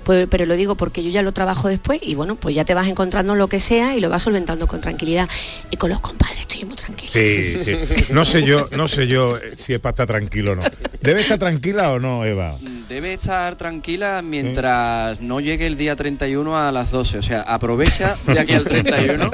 [0.03, 2.73] Pues- pero lo digo porque yo ya lo trabajo después y bueno, pues ya te
[2.73, 5.29] vas encontrando lo que sea y lo vas solventando con tranquilidad.
[5.69, 7.11] Y con los compadres estoy muy tranquila.
[7.13, 8.13] Sí, sí.
[8.13, 10.63] No sé yo, no sé yo eh, si es para estar tranquilo o no.
[11.01, 12.57] ¿Debe estar tranquila o no, Eva?
[12.89, 17.17] Debe estar tranquila mientras no llegue el día 31 a las 12.
[17.19, 19.29] O sea, aprovecha de aquí al 31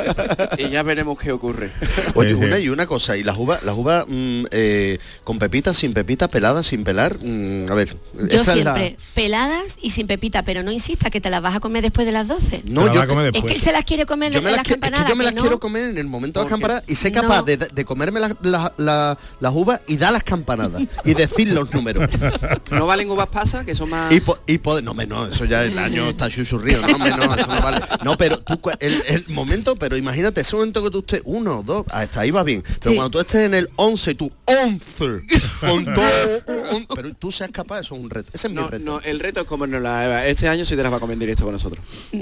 [0.58, 1.72] y ya veremos qué ocurre.
[2.16, 5.94] Oye, una y una cosa, y las uvas, las uvas mm, eh, con pepitas, sin
[5.94, 7.29] pepitas, peladas, sin pelar, mm,
[7.70, 7.96] a ver.
[8.30, 11.42] Yo esa es la- siempre, peladas y sin pepita, pero no insista que te las
[11.42, 12.64] vas a comer después de las 12.
[12.66, 14.72] No, yo, Es que él se las quiere comer yo en me las, es que
[14.74, 15.10] campanadas.
[15.10, 15.42] yo me las que no.
[15.44, 17.22] quiero comer en el momento de las campanadas y sé no.
[17.22, 19.18] capaz de, de comerme las, las-
[19.54, 22.10] uvas y dar las campanadas y decir los números.
[22.72, 24.12] ¿No valen uvas pasas, que son más...
[24.12, 27.12] Y, po- y poder, no, hombre, no, eso ya el año está chuchurrío, no, hombre,
[27.18, 27.82] no, eso no vale.
[28.04, 31.86] No, pero tú, el, el momento, pero imagínate, ese momento que tú estés, uno, dos,
[31.90, 32.64] hasta ahí va bien.
[32.64, 32.96] Pero Sí.
[32.96, 35.06] cuando tú estés en el 11, tú 11,
[35.60, 36.06] con todo,
[36.72, 38.30] un- pero tú seas capaz, eso es un reto.
[38.34, 38.84] Ese es mi No, reto.
[38.84, 40.26] no, el reto es comernos la Eva.
[40.26, 41.84] Este año sí te las va a comer en directo con nosotros.
[42.14, 42.20] Ay,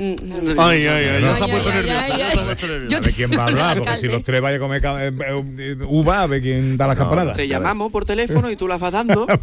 [0.58, 3.44] ay, ay, ya se ha puesto nerviosa, ya se ha puesto A ver quién va
[3.44, 5.12] a hablar, porque si los tres vayan a comer eh,
[5.60, 7.36] eh, uva, a ver quién da las campanadas.
[7.36, 9.28] Te llamamos por teléfono y tú las vas dando.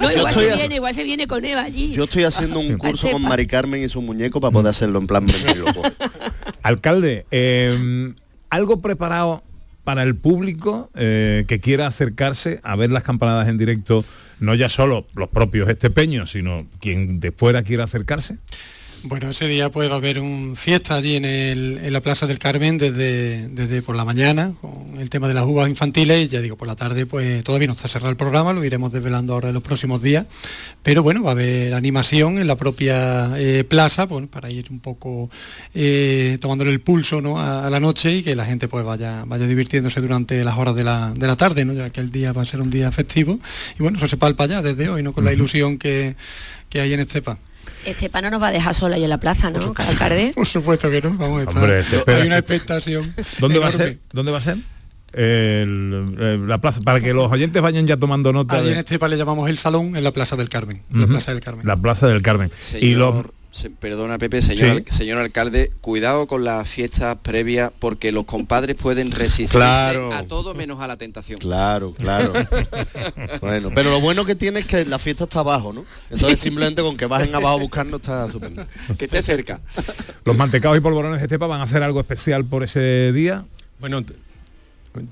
[0.00, 1.92] No, Yo igual estoy se viene, igual se viene con Eva allí.
[1.92, 3.22] Yo estoy haciendo un curso con.
[3.22, 5.82] Mari Carmen y su muñeco para poder hacerlo en plan ventrílocuo.
[6.62, 8.12] Alcalde, eh,
[8.50, 9.42] algo preparado
[9.84, 14.04] para el público eh, que quiera acercarse a ver las campanadas en directo,
[14.42, 18.38] no ya solo los propios estepeños, sino quien de fuera quiera acercarse.
[19.04, 22.28] Bueno, ese día pues va a haber un fiesta allí en, el- en la Plaza
[22.28, 26.28] del Carmen desde, desde por la mañana con el tema de las uvas infantiles y
[26.28, 29.32] ya digo, por la tarde pues todavía no está cerrado el programa, lo iremos desvelando
[29.34, 30.26] ahora en los próximos días,
[30.84, 34.78] pero bueno, va a haber animación en la propia eh, plaza bueno, para ir un
[34.78, 35.28] poco
[35.74, 37.40] eh, tomándole el pulso ¿no?
[37.40, 40.76] a, a la noche y que la gente pues vaya, vaya divirtiéndose durante las horas
[40.76, 41.72] de la, de la tarde, ¿no?
[41.72, 43.40] ya que el día va a ser un día festivo
[43.76, 45.12] y bueno, eso se palpa ya desde hoy, ¿no?
[45.12, 46.14] con la ilusión que,
[46.68, 47.38] que hay en Estepa.
[47.84, 49.74] Estepa no nos va a dejar sola ahí en la plaza, ¿no?
[49.76, 50.32] alcalde.
[50.36, 51.56] Por supuesto que no, vamos a estar.
[51.62, 52.14] Hombre.
[52.14, 53.14] Hay una expectación.
[53.38, 53.98] ¿Dónde va a ser?
[54.12, 54.56] ¿Dónde va a ser?
[55.14, 58.80] El- eh, la plaza, para que los oyentes vayan ya tomando nota Allí en de
[58.80, 60.82] Estepa le llamamos el salón en la Plaza del Carmen.
[60.90, 61.06] La.
[61.06, 61.66] Plaza del Carmen.
[61.66, 62.50] la plaza del Carmen.
[62.80, 64.70] Y los se- perdona Pepe, señor, Sí.
[64.70, 70.12] al- señor alcalde, cuidado con las fiestas previas porque los compadres pueden resistirse Claro.
[70.12, 71.38] a todo menos a la tentación.
[71.38, 72.32] Claro, claro.
[73.40, 75.84] bueno, pero lo bueno que tiene es que la fiesta está abajo, ¿no?
[76.10, 78.66] Entonces simplemente con que bajen abajo a buscarnos está estupendo.
[78.98, 79.60] Que esté cerca.
[80.24, 83.44] los mantecados y polvorones de Estepa van a hacer algo especial por ese día.
[83.78, 84.02] Bueno,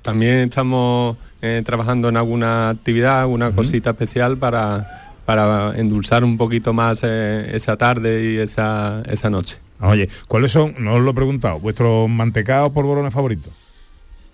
[0.03, 6.73] también estamos eh, trabajando en alguna actividad, una cosita especial para, para endulzar un poquito
[6.73, 9.59] más eh, esa tarde y esa, esa noche.
[9.81, 13.53] Oye, ¿cuáles son, no os lo he preguntado, vuestros mantecados polvorones favoritos?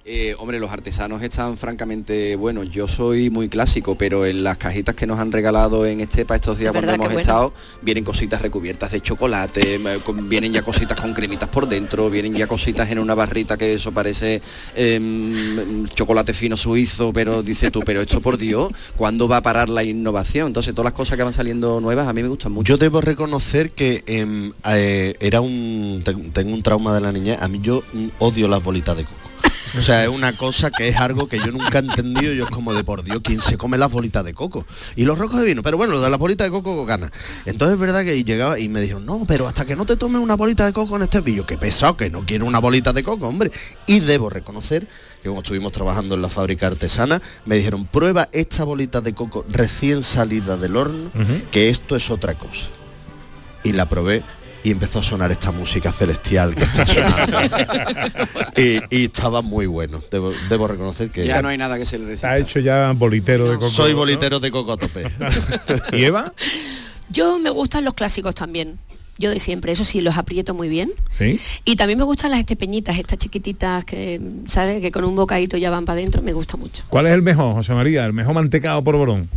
[0.08, 2.70] Eh, hombre, los artesanos están francamente buenos.
[2.70, 6.58] Yo soy muy clásico, pero en las cajitas que nos han regalado en Estepa estos
[6.58, 7.18] días Es cuando hemos bueno.
[7.18, 12.34] estado, vienen cositas recubiertas de chocolate, con- vienen ya cositas con cremitas por dentro, vienen
[12.34, 14.40] ya cositas en una barrita que eso parece
[14.76, 19.68] em, chocolate fino suizo, pero dice tú, pero esto por Dios, ¿cuándo va a parar
[19.68, 20.46] la innovación?
[20.46, 22.74] Entonces todas las cosas que van saliendo nuevas a mí me gustan mucho.
[22.74, 27.42] Yo debo reconocer que em, eh, era un ten- tengo un trauma de la niñez.
[27.42, 29.25] A mí yo mm, odio las bolitas de coco.
[29.78, 32.32] O sea, es una cosa que es algo que yo nunca he entendido.
[32.32, 34.64] Yo es como de por Dios, ¿quién se come las bolitas de coco?
[34.94, 35.62] Y los rocos de vino.
[35.62, 37.10] Pero bueno, lo de las bolitas de coco gana.
[37.44, 40.20] Entonces es verdad que llegaba y me dijeron, no, pero hasta que no te tomes
[40.22, 43.02] una bolita de coco en este pillo, que pesado, que no quiero una bolita de
[43.02, 43.50] coco, hombre.
[43.86, 44.88] Y debo reconocer
[45.22, 49.44] que como estuvimos trabajando en la fábrica artesana, me dijeron, prueba esta bolita de coco
[49.48, 51.10] recién salida del horno,
[51.50, 52.66] que esto es otra cosa.
[53.64, 54.22] Y la probé
[54.66, 57.38] y empezó a sonar esta música celestial que está sonando.
[58.56, 60.02] y, y estaba muy bueno.
[60.10, 62.32] Debo, debo reconocer que Ya no hay nada que se le resista.
[62.32, 63.68] Ha hecho ya bolitero de coco.
[63.70, 63.98] soy ¿no?
[63.98, 65.04] bolitero de coco a tope.
[65.92, 66.32] ¿Y Eva?
[67.10, 68.80] Yo me gustan los clásicos también.
[69.18, 70.92] Yo de siempre, eso sí, los aprieto muy bien.
[71.16, 71.38] Sí.
[71.64, 74.82] Y también me gustan las estepeñitas, estas chiquititas que, ¿sabes?
[74.82, 76.82] Que con un bocadito ya van para adentro, me gusta mucho.
[76.88, 78.04] ¿Cuál es el mejor, José María?
[78.04, 79.28] ¿El mejor mantecado por Borón?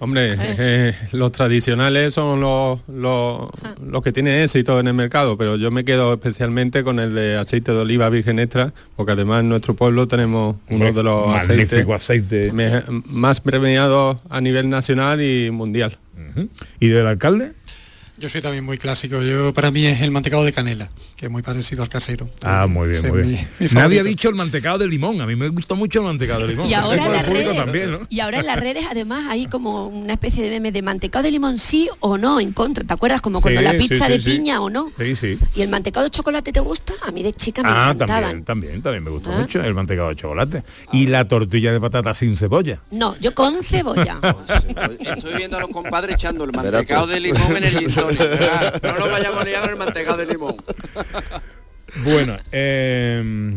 [0.00, 3.48] Hombre, eh, los tradicionales son los, los,
[3.82, 7.36] los que tienen éxito en el mercado, pero yo me quedo especialmente con el de
[7.36, 11.86] aceite de oliva virgen extra, porque además en nuestro pueblo tenemos uno de los aceites
[11.94, 12.52] aceite.
[12.52, 15.96] me- más premiados a nivel nacional y mundial.
[16.80, 17.52] ¿Y del alcalde?
[18.24, 19.20] Yo soy también muy clásico.
[19.20, 22.30] Yo para mí es el mantecado de canela, que es muy parecido al casero.
[22.42, 23.48] Ah, muy bien, Ese muy bien.
[23.60, 25.20] mi- mi Nadie ha dicho el mantecado de limón.
[25.20, 26.66] A mí me gusta mucho el mantecado de limón.
[26.70, 27.98] Y ahora, en las redes, también, ¿no?
[28.08, 31.32] y ahora en las redes además hay como una especie de meme de mantecado de
[31.32, 32.82] limón sí o no en contra.
[32.82, 33.20] ¿Te acuerdas?
[33.20, 34.30] Como cuando Sí, la pizza sí, de sí.
[34.38, 34.90] piña o no.
[34.98, 35.38] Sí, sí.
[35.54, 36.94] ¿Y el mantecado de chocolate te gusta?
[37.06, 38.22] A mí de chica me Ah, encantaban.
[38.22, 39.40] también, también, también me gustó ¿Ah?
[39.40, 40.62] mucho el mantecado de chocolate.
[40.92, 42.80] Y la tortilla de patata sin cebolla.
[42.90, 44.18] No, yo con cebolla.
[45.14, 47.74] Estoy viendo a los compadres echando el mantecado de limón en el
[48.82, 50.56] No nos vayamos a liar el mantecado de limón.
[52.04, 53.56] Bueno, eh,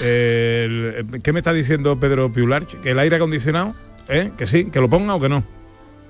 [0.00, 2.66] el- ¿qué me está diciendo Pedro Piular?
[2.66, 3.74] ¿Que el aire acondicionado?
[4.08, 4.30] ¿Eh?
[4.36, 4.66] ¿Que sí?
[4.66, 5.44] ¿Que lo ponga o que no?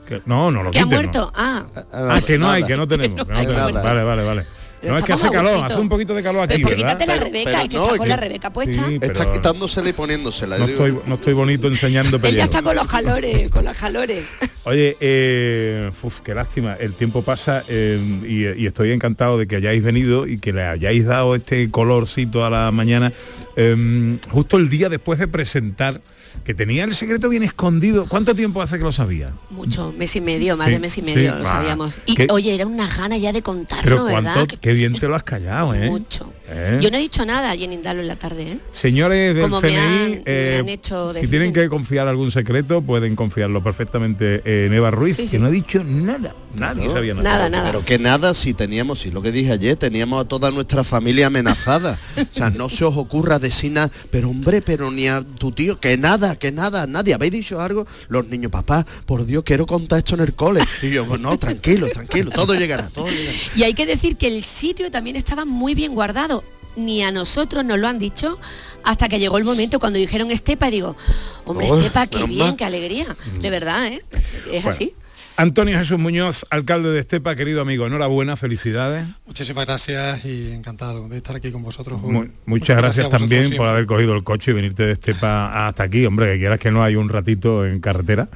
[0.07, 1.03] Que, no, no lo que ha quiten, no.
[1.03, 1.33] muerto.
[1.37, 1.65] Ah.
[1.93, 3.25] Ah, que no hay, que no tenemos.
[3.25, 3.73] que no tenemos.
[3.83, 4.45] Vale, vale, vale.
[4.83, 6.77] No es que hace calor, hace un poquito de calor aquí, Pero ¿verdad?
[6.99, 8.87] quítate la Rebeca, pero es que no, está es con que- la Rebeca puesta.
[8.89, 10.59] Sí, Está quitándosela y poniéndosela.
[10.59, 14.25] no estoy, no estoy bonito enseñando Él ya está con los calores, con los calores.
[14.65, 19.57] Oye, eh, uf, qué lástima, el tiempo pasa eh, y, y estoy encantado de que
[19.57, 23.13] hayáis venido y que le hayáis dado este colorcito a la mañana,
[23.57, 26.01] eh, justo el día después de presentar,
[26.45, 28.07] que tenía el secreto bien escondido.
[28.09, 29.33] ¿Cuánto tiempo hace que lo sabía?
[29.51, 31.99] Mucho, mes y medio, más Sí, de mes y medio, sí, lo sabíamos.
[32.07, 32.27] Y ¿Qué?
[32.31, 34.35] oye, era una gana ya de contarlo, Pero ¿verdad?
[34.35, 35.89] cuánto, qué bien te lo has callado, ¿eh?
[35.89, 36.33] Mucho.
[36.49, 36.81] ¿Eh?
[36.83, 38.59] Yo no he dicho nada allí en Indalo en la tarde, ¿eh?
[38.73, 42.31] Señores del Como me CNI, han- me eh, han hecho si tienen que- confiar algún
[42.31, 45.39] secreto, pueden confiarlo perfectamente en Eva Ruiz, Sí, que sí.
[45.39, 46.35] no ha dicho nada.
[46.57, 46.93] Nadie ¿no?
[46.93, 47.23] sabía nada.
[47.29, 47.71] Nada, nada.
[47.71, 51.29] Pero que nada si teníamos, si lo que dije ayer, teníamos a toda nuestra familia
[51.29, 51.97] amenazada.
[52.33, 55.79] O sea, no se os ocurra decir nada, pero hombre, pero ni a tu tío,
[55.81, 55.97] que
[56.33, 57.15] nada, que nada, nadie.
[57.15, 57.87] ¿Habéis dicho algo?
[58.09, 60.63] Los niños, papá, por Dios, quiero contar esto en el cole.
[60.83, 63.39] Y yo, pues no, tranquilo, tranquilo, todo llegará, todo llegará.
[63.57, 66.45] Y hay que decir que el sitio también estaba muy bien guardado.
[66.75, 68.39] Ni a nosotros nos lo han dicho
[68.83, 70.97] hasta que llegó el momento cuando dijeron Estepa y digo,
[71.45, 73.15] hombre, Oh, Estepa, qué bien, qué alegría.
[73.41, 74.03] De verdad, ¿eh?
[74.51, 74.95] Es Bueno, así.
[75.43, 79.09] Antonio Jesús Muñoz, alcalde de Estepa, querido amigo, enhorabuena, felicidades.
[79.27, 82.01] Muchísimas gracias y encantado de estar aquí con vosotros.
[82.47, 86.35] muchas gracias, también por haber cogido el coche y venirte de Estepa hasta aquí, hombre,
[86.35, 88.29] que quieras que no hay un ratito en carretera.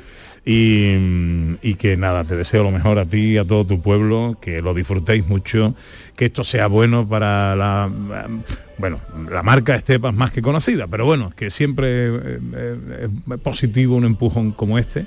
[0.44, 0.94] Y,
[1.62, 4.62] y que nada, te deseo lo mejor a ti y a todo tu pueblo, que
[4.62, 5.74] lo disfrutéis mucho,
[6.16, 7.88] que esto sea bueno para la
[8.78, 9.00] bueno,
[9.30, 13.96] la marca Estepa es más que conocida, pero bueno, que siempre eh, eh, es positivo
[13.96, 15.06] un empujón como este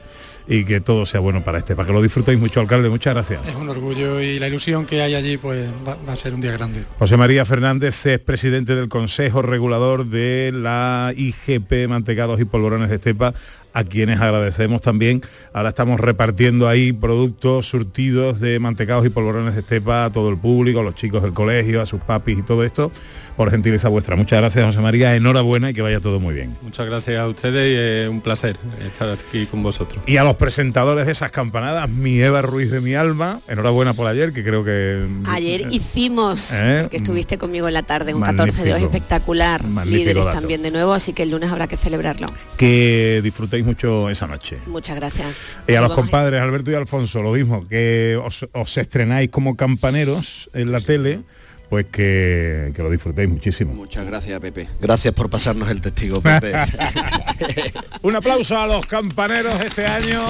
[0.50, 1.86] y que todo sea bueno para Estepa.
[1.86, 3.48] Que lo disfrutéis mucho, alcalde, muchas gracias.
[3.48, 6.42] Es un orgullo y la ilusión que hay allí pues va, va a ser un
[6.42, 6.84] día grande.
[6.98, 12.96] José María Fernández es presidente del Consejo Regulador de la IGP Mantecados y Polvorones de
[12.96, 13.36] Estepa,
[13.74, 15.22] a quienes agradecemos también.
[15.54, 20.38] Ahora estamos repartiendo ahí productos surtidos de mantecados y polvorones de Estepa a todo el
[20.38, 22.92] público, a los chicos del colegio, a sus papis y todo esto,
[23.38, 24.16] por gentileza vuestra.
[24.16, 25.16] Muchas gracias, José María.
[25.16, 26.58] Enhorabuena y que vaya todo muy bien.
[26.62, 30.04] Muchas gracias a ustedes y es un placer estar aquí con vosotros.
[30.06, 34.08] Y a los presentadores de esas campanadas, mi Eva Ruiz de mi alma, enhorabuena por
[34.08, 35.06] ayer, que creo que...
[35.28, 36.80] Ayer hicimos, ¿Eh?
[36.82, 38.48] porque estuviste conmigo en la tarde, un Magnífico.
[38.48, 40.38] 14 de 2 espectacular, Magnífico líderes dato.
[40.38, 42.28] también de nuevo, así que el lunes habrá que celebrarlo.
[42.58, 44.58] Que disfrutéis mucho esa noche.
[44.66, 45.28] Muchas gracias.
[45.68, 49.56] Y a Nos los compadres Alberto y Alfonso, lo mismo, que os, os estrenáis como
[49.56, 51.22] campaneros en la tele,
[51.70, 53.74] pues que, que lo disfrutéis muchísimo.
[53.76, 54.68] Muchas gracias, Pepe.
[54.82, 56.52] Gracias por pasarnos el testigo, Pepe.
[58.02, 60.26] Un aplauso a los campaneros este año.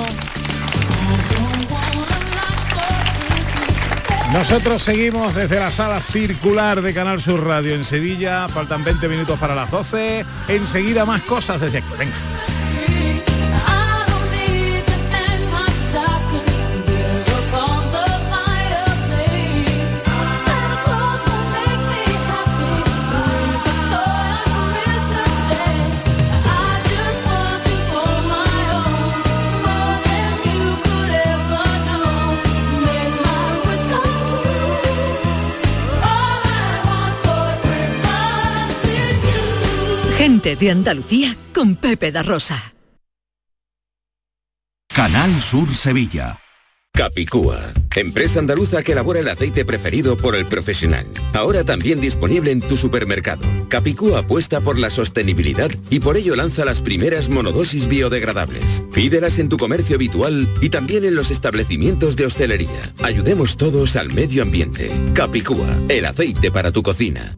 [4.34, 8.50] Nosotros seguimos desde la sala circular de Canal Sur Radio en Sevilla.
[8.50, 10.26] Faltan 20 minutos para las 12.
[10.50, 11.88] Enseguida más cosas desde aquí.
[11.98, 12.14] Venga.
[40.20, 42.74] Gente de Andalucía con Pepe da Rosa.
[44.94, 46.42] Canal Sur Sevilla.
[46.94, 51.06] Capicúa, empresa andaluza que elabora el aceite preferido por el profesional.
[51.34, 53.46] Ahora también disponible en tu supermercado.
[53.70, 58.84] Capicúa apuesta por la sostenibilidad y por ello lanza las primeras monodosis biodegradables.
[58.94, 62.82] Pídelas en tu comercio habitual y también en los establecimientos de hostelería.
[63.04, 64.92] Ayudemos todos al medio ambiente.
[65.14, 67.38] Capicúa, el aceite para tu cocina.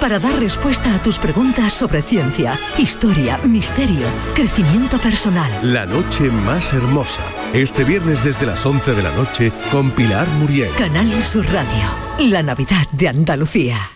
[0.00, 5.50] para dar respuesta a tus preguntas sobre ciencia, historia, misterio, crecimiento personal.
[5.62, 7.22] La noche más hermosa,
[7.52, 10.70] este viernes desde las 11 de la noche con Pilar Muriel.
[10.76, 13.95] Canal Sur Radio, la Navidad de Andalucía.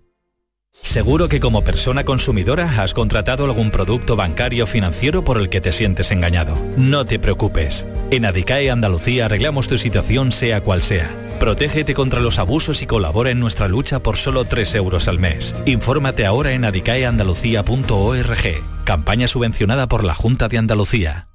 [0.81, 5.61] Seguro que como persona consumidora has contratado algún producto bancario o financiero por el que
[5.61, 6.57] te sientes engañado.
[6.75, 7.85] No te preocupes.
[8.09, 11.17] En Adicae Andalucía arreglamos tu situación sea cual sea.
[11.39, 15.55] Protégete contra los abusos y colabora en nuestra lucha por solo 3 euros al mes.
[15.65, 18.83] Infórmate ahora en adicaeandalucía.org.
[18.83, 21.27] Campaña subvencionada por la Junta de Andalucía.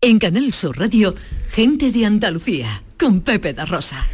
[0.00, 1.14] En Canal Sur Radio,
[1.50, 4.06] gente de Andalucía, con Pepe da Rosa.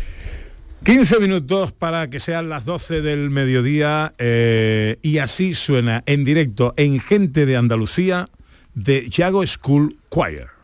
[0.82, 6.72] 15 minutos para que sean las 12 del mediodía eh, y así suena en directo
[6.78, 8.30] en Gente de Andalucía
[8.74, 10.59] de Yago School Choir.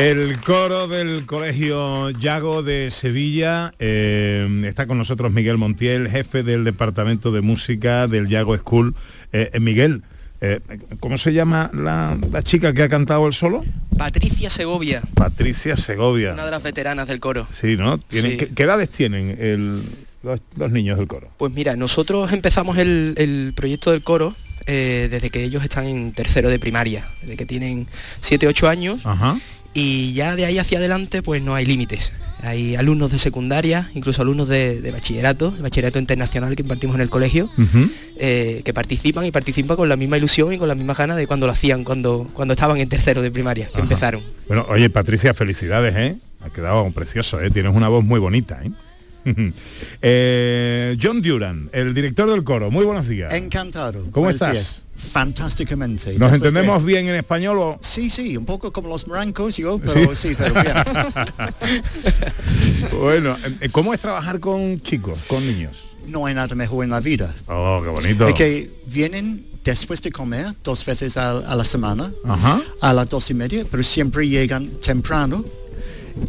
[0.00, 6.64] El coro del Colegio Yago de Sevilla eh, está con nosotros Miguel Montiel, jefe del
[6.64, 8.94] Departamento de Música del Yago School.
[9.34, 10.02] Eh, eh, Miguel,
[10.40, 10.60] eh,
[11.00, 13.62] ¿cómo se llama la, la chica que ha cantado el solo?
[13.98, 16.32] Patricia Segovia, Patricia Segovia.
[16.32, 17.46] una de las veteranas del coro.
[17.52, 17.98] Sí, ¿no?
[17.98, 18.36] ¿Tienen, Sí.
[18.38, 19.82] ¿qué, qué edades tienen el-
[20.22, 21.28] los, los niños del coro?
[21.36, 24.34] Pues mira, nosotros empezamos el, el proyecto del coro
[24.66, 27.86] eh, desde que ellos están en tercero de primaria, desde que tienen
[28.20, 29.38] 7, 8 años Ajá.
[29.74, 32.12] Y ya de ahí hacia adelante pues no hay límites.
[32.42, 37.02] Hay alumnos de secundaria, incluso alumnos de, de bachillerato, el bachillerato internacional que impartimos en
[37.02, 37.50] el colegio,
[38.16, 41.26] eh, que participan y participan con la misma ilusión y con la misma ganas de
[41.26, 44.22] cuando lo hacían, cuando, cuando estaban en tercero de primaria, que empezaron.
[44.48, 46.16] Bueno, oye, Patricia, felicidades, ¿eh?
[46.40, 47.50] Ha quedado precioso, ¿eh?
[47.50, 48.70] Tienes una voz muy bonita, ¿eh?
[50.02, 52.70] Eh, John Duran, el director del coro.
[52.70, 53.32] Muy buenos días.
[53.34, 54.04] Encantado.
[54.10, 54.52] ¿Cómo estás?
[54.52, 54.82] días.
[54.96, 56.06] Fantásticamente.
[56.12, 57.78] ¿Nos Después entendemos de- bien en español o...?
[57.80, 60.74] Sí, sí, un poco como los morancos yo, pero sí, pero bien.
[63.00, 65.76] bueno, eh, ¿cómo es trabajar con chicos, con niños?
[66.06, 67.34] No hay nada mejor en la vida.
[67.46, 68.28] Oh, qué bonito.
[68.28, 72.60] Es que vienen después de comer dos veces a, a la semana, Ajá.
[72.80, 75.44] a las dos y media, pero siempre llegan temprano.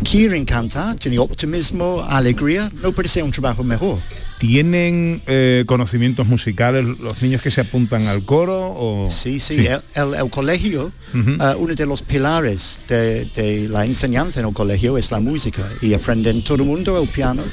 [0.04, 2.70] Quieren cantar, tienen optimismo, alegría.
[2.82, 3.98] No puede ser un trabajo mejor.
[4.42, 8.74] ¿Tienen eh, conocimientos musicales los niños que se apuntan al coro?
[8.76, 9.08] O...
[9.12, 14.39] Sí, sí, El, el- el colegio, eh, uno de los pilares de, de la enseñanza
[14.39, 17.44] en el colegio es la música y aprenden todo el mundo el piano,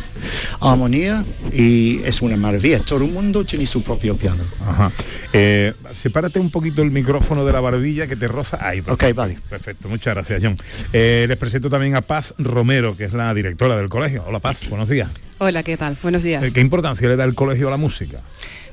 [0.61, 2.78] armonía y es una maravilla.
[2.80, 4.43] Todo el mundo tiene su propio piano.
[4.66, 4.91] Ajá.
[5.34, 8.57] Eh, sepárate un poquito el micrófono de la barbilla que te roza.
[8.66, 9.09] Ahí, perfecto.
[9.11, 9.39] Ok, vale.
[9.51, 10.57] Perfecto, muchas gracias, John.
[10.95, 14.24] Eh, les presento también a Paz Romero, que es la directora del colegio.
[14.26, 15.11] Hola, Paz, buenos días.
[15.41, 15.97] Hola, ¿qué tal?
[16.03, 16.43] Buenos días.
[16.43, 18.20] Eh, ¿Qué importancia le da el colegio a la música?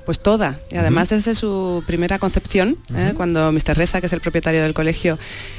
[0.05, 0.59] Pues toda.
[0.71, 3.13] Y además desde su primera concepción, ¿eh?
[3.17, 3.75] cuando Mr.
[3.75, 5.17] Reza, que es el propietario del colegio,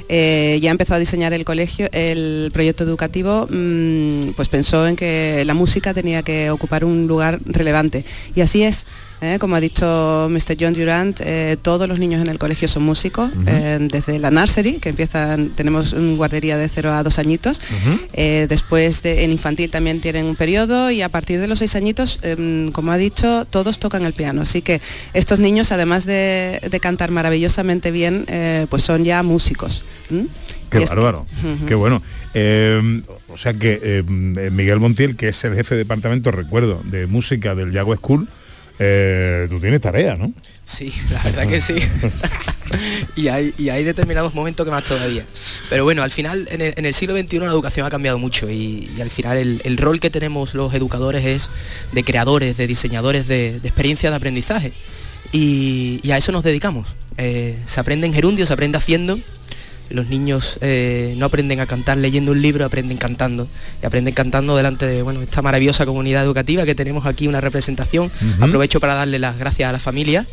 [0.08, 5.42] eh, ya empezó a diseñar el colegio, el proyecto educativo, mm, pues pensó en que
[5.44, 8.04] la música tenía que ocupar un lugar relevante.
[8.36, 8.86] Y así es.
[9.20, 9.38] ¿Eh?
[9.40, 10.56] Como ha dicho Mr.
[10.58, 14.74] John Durant, eh, todos los niños en el colegio son músicos, eh, desde la nursery,
[14.74, 17.60] que empiezan, tenemos una guardería de 0 a 2 añitos,
[18.12, 22.18] después de, en infantil también tienen un periodo y a partir de los seis añitos,
[22.22, 24.42] em, como ha dicho, todos tocan el piano.
[24.42, 24.80] Así que
[25.14, 28.26] estos niños, además de, de cantar maravillosamente bien,
[28.68, 29.82] pues son ya músicos.
[30.70, 31.66] Qué bárbaro, Ujú.
[31.66, 32.02] qué bueno.
[32.34, 37.06] Eh, o sea que eh, Miguel Montiel, que es el jefe de departamento, recuerdo, de
[37.06, 38.28] música del Yago School,
[38.78, 40.32] eh, tú tienes tarea, ¿no?
[40.64, 41.76] Sí, la verdad que sí.
[43.16, 45.24] y, hay, y hay determinados momentos que más todavía.
[45.70, 48.50] Pero bueno, al final, en el, en el siglo XXI la educación ha cambiado mucho
[48.50, 51.50] y, y al final el, el rol que tenemos los educadores es
[51.92, 54.72] de creadores, de diseñadores de, de experiencias de aprendizaje.
[55.32, 56.88] Y, y a eso nos dedicamos.
[57.18, 59.18] Eh, se aprende en gerundio, se aprende haciendo.
[59.90, 63.48] Los niños eh, no aprenden a cantar leyendo un libro, aprenden cantando.
[63.82, 68.10] Y aprenden cantando delante de bueno, esta maravillosa comunidad educativa que tenemos aquí una representación.
[68.40, 70.26] Aprovecho para darle las gracias a la familia.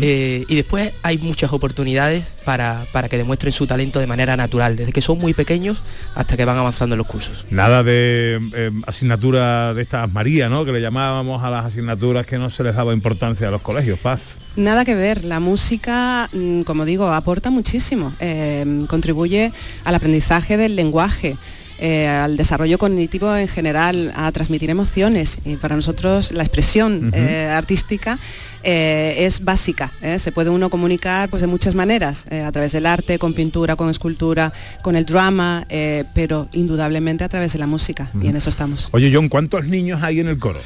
[0.00, 4.76] Eh, y después hay muchas oportunidades para, para que demuestren su talento de manera natural,
[4.76, 5.82] desde que son muy pequeños
[6.14, 7.44] hasta que van avanzando en los cursos.
[7.50, 10.64] Nada de eh, asignatura de estas María, ¿no?
[10.64, 13.98] Que le llamábamos a las asignaturas que no se les daba importancia a los colegios,
[13.98, 14.20] Paz.
[14.54, 19.50] Nada que ver, la música, mm, como digo, aporta muchísimo, eh, contribuye
[19.84, 21.38] al aprendizaje del lenguaje.
[21.82, 25.38] Eh, al desarrollo cognitivo en general, a transmitir emociones.
[25.44, 28.20] Y para nosotros la expresión eh, artística
[28.62, 29.92] eh, es básica.
[30.00, 30.18] ¿eh?
[30.18, 33.76] Se puede uno comunicar pues, de muchas maneras, eh, a través del arte, con pintura,
[33.76, 34.52] con escultura,
[34.82, 38.10] con el drama, eh, pero indudablemente a través de la música.
[38.22, 38.88] Y en eso estamos.
[38.92, 40.60] Oye, John, ¿cuántos niños hay en el coro?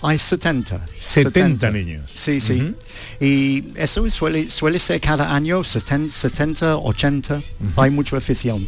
[0.00, 0.84] Hay 70.
[0.98, 2.10] 70 niños.
[2.14, 2.74] Sí, sí.
[3.20, 7.42] Y eso suele, suele ser cada año 70, 70 80.
[7.76, 8.66] Hay mucha afición.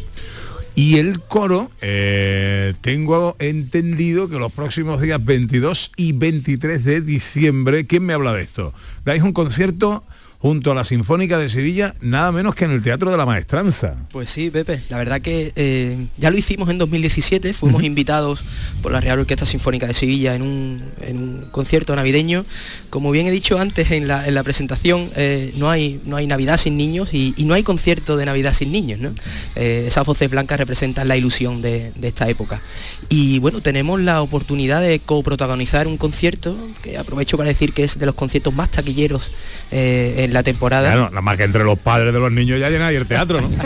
[0.75, 7.87] Y el coro, eh, tengo entendido que los próximos días 22 y 23 de diciembre,
[7.87, 8.73] ¿quién me habla de esto?
[9.05, 10.03] Dais un concierto
[10.45, 13.95] junto a la Sinfónica de Sevilla, nada menos que en el Teatro de la Maestranza.
[14.11, 18.45] Pues sí, Pepe, la verdad que eh, ya lo hicimos en 2017, fuimos invitados
[18.83, 22.45] por la Real Orquesta Sinfónica de Sevilla en un, en un concierto navideño.
[22.91, 26.27] Como bien he dicho antes en la, en la presentación, eh, no, hay, no hay
[26.27, 28.99] Navidad sin niños y, y no hay concierto de Navidad sin niños.
[28.99, 29.15] ¿no?
[29.55, 32.61] Eh, esas voces blancas representan la ilusión de, de esta época.
[33.09, 37.97] Y bueno, tenemos la oportunidad de coprotagonizar un concierto, que aprovecho para decir que es
[37.97, 39.31] de los conciertos más taquilleros
[39.71, 40.91] en la temporada.
[40.91, 43.41] Claro, nada más que entre los padres de los niños ya llena ahí el teatro,
[43.41, 43.49] ¿no?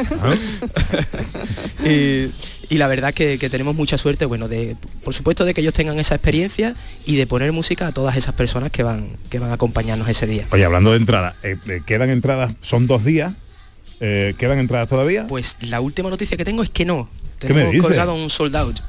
[1.85, 2.29] Y,
[2.69, 5.73] y la verdad que, que tenemos mucha suerte, bueno, de, por supuesto de que ellos
[5.73, 9.49] tengan esa experiencia y de poner música a todas esas personas que van, que van
[9.49, 10.45] a acompañarnos ese día.
[10.51, 13.33] Oye, hablando de entradas, eh, eh, quedan entradas, son dos días,
[14.01, 15.25] eh, ¿quedan entradas todavía?
[15.27, 17.09] Pues la última noticia que tengo es que no,
[17.39, 18.79] ¿Qué me Tenemos colgado un sold out.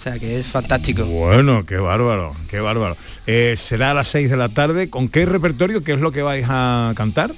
[0.00, 1.04] O sea que es fantástico.
[1.04, 2.96] Bueno, qué bárbaro, qué bárbaro.
[3.26, 4.88] Eh, será a las 6 de la tarde.
[4.88, 5.82] ¿Con qué repertorio?
[5.84, 7.34] ¿Qué es lo que vais a cantar?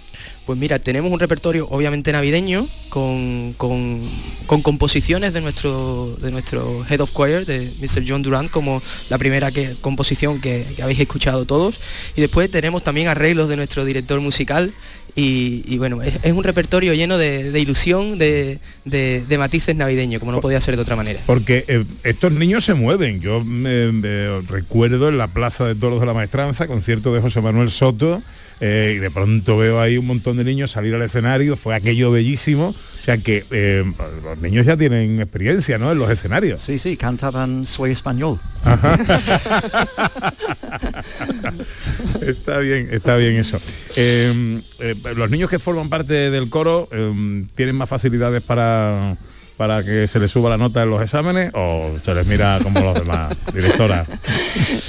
[0.47, 4.01] Pues mira, tenemos un repertorio obviamente navideño con, con-
[4.47, 8.05] con composiciones de nuestro, de nuestro Head of Choir, de Mr.
[8.07, 11.81] John Durant, como la primera que, composición que, que habéis escuchado todos.
[12.17, 14.73] Y después tenemos también arreglos de nuestro director musical.
[15.15, 19.77] Y, y bueno, es, es un repertorio lleno de, de ilusión, de, de- de matices
[19.77, 21.21] navideños, como no podía ser de otra manera.
[21.27, 23.21] Porque eh, estos niños se mueven.
[23.21, 27.43] Yo me, me recuerdo en la Plaza de Toros de la Maestranza, concierto de José
[27.43, 28.23] Manuel Soto,
[28.61, 32.11] eh, y de pronto veo ahí un montón de niños salir al escenario, fue aquello
[32.11, 32.75] bellísimo.
[33.03, 33.85] O sea que eh,
[34.23, 35.91] los niños ya tienen experiencia, ¿no?
[35.91, 36.61] En los escenarios.
[36.61, 38.39] Sí, sí, cantaban Soy Español.
[42.21, 43.59] está bien, está bien eso.
[43.97, 49.17] Eh, eh, los niños que forman parte del coro eh, tienen más facilidades para
[49.57, 52.81] para que se les suba la nota en los exámenes o se les mira como
[52.81, 54.05] los demás, directora.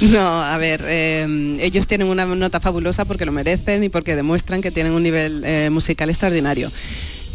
[0.02, 4.62] No, a ver, eh, ellos tienen una nota fabulosa porque lo merecen y porque demuestran
[4.62, 6.72] que tienen un nivel eh, musical extraordinario.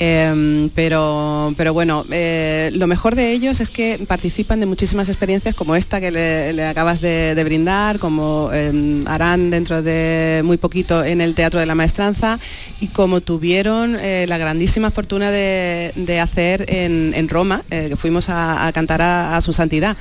[0.01, 5.55] Eh, pero, pero bueno, eh, lo mejor de ellos es que participan de muchísimas experiencias
[5.55, 11.21] como esta que le, acabas de, brindar, como eh, harán dentro de muy poquito en
[11.21, 12.39] el Teatro de la Maestranza
[12.81, 18.71] y como tuvieron eh, la grandísima fortuna de, hacer en, Roma, eh, que fuimos a,
[18.73, 19.97] cantar a su santidad.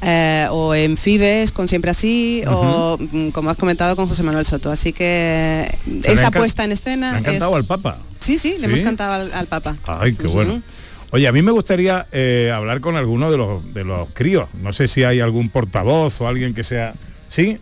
[0.00, 4.46] Eh, o en Fibes con Siempre Así, o mm, como has comentado con José Manuel
[4.46, 4.70] Soto.
[4.70, 7.98] Así que le esa puesta en Le escena han cantado es- al Papa.
[8.20, 8.64] Sí, sí, le ¿Sí?
[8.66, 9.76] hemos cantado al, al Papa.
[9.86, 10.62] Ay, qué bueno.
[11.10, 14.48] Oye, a mí me gustaría eh, hablar con alguno de los de los críos.
[14.62, 16.92] No sé si hay algún portavoz o alguien que sea.
[17.28, 17.58] ¿Sí?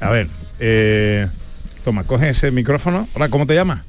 [0.00, 0.28] A ver,
[0.58, 1.28] eh,
[1.84, 3.06] toma, coge ese micrófono.
[3.14, 3.82] Hola, ¿cómo te llamas?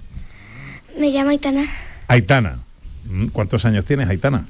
[1.00, 1.66] Me llamo Aitana.
[2.08, 2.58] Aitana.
[3.10, 4.45] Mm, ¿Cuántos años tienes, Aitana?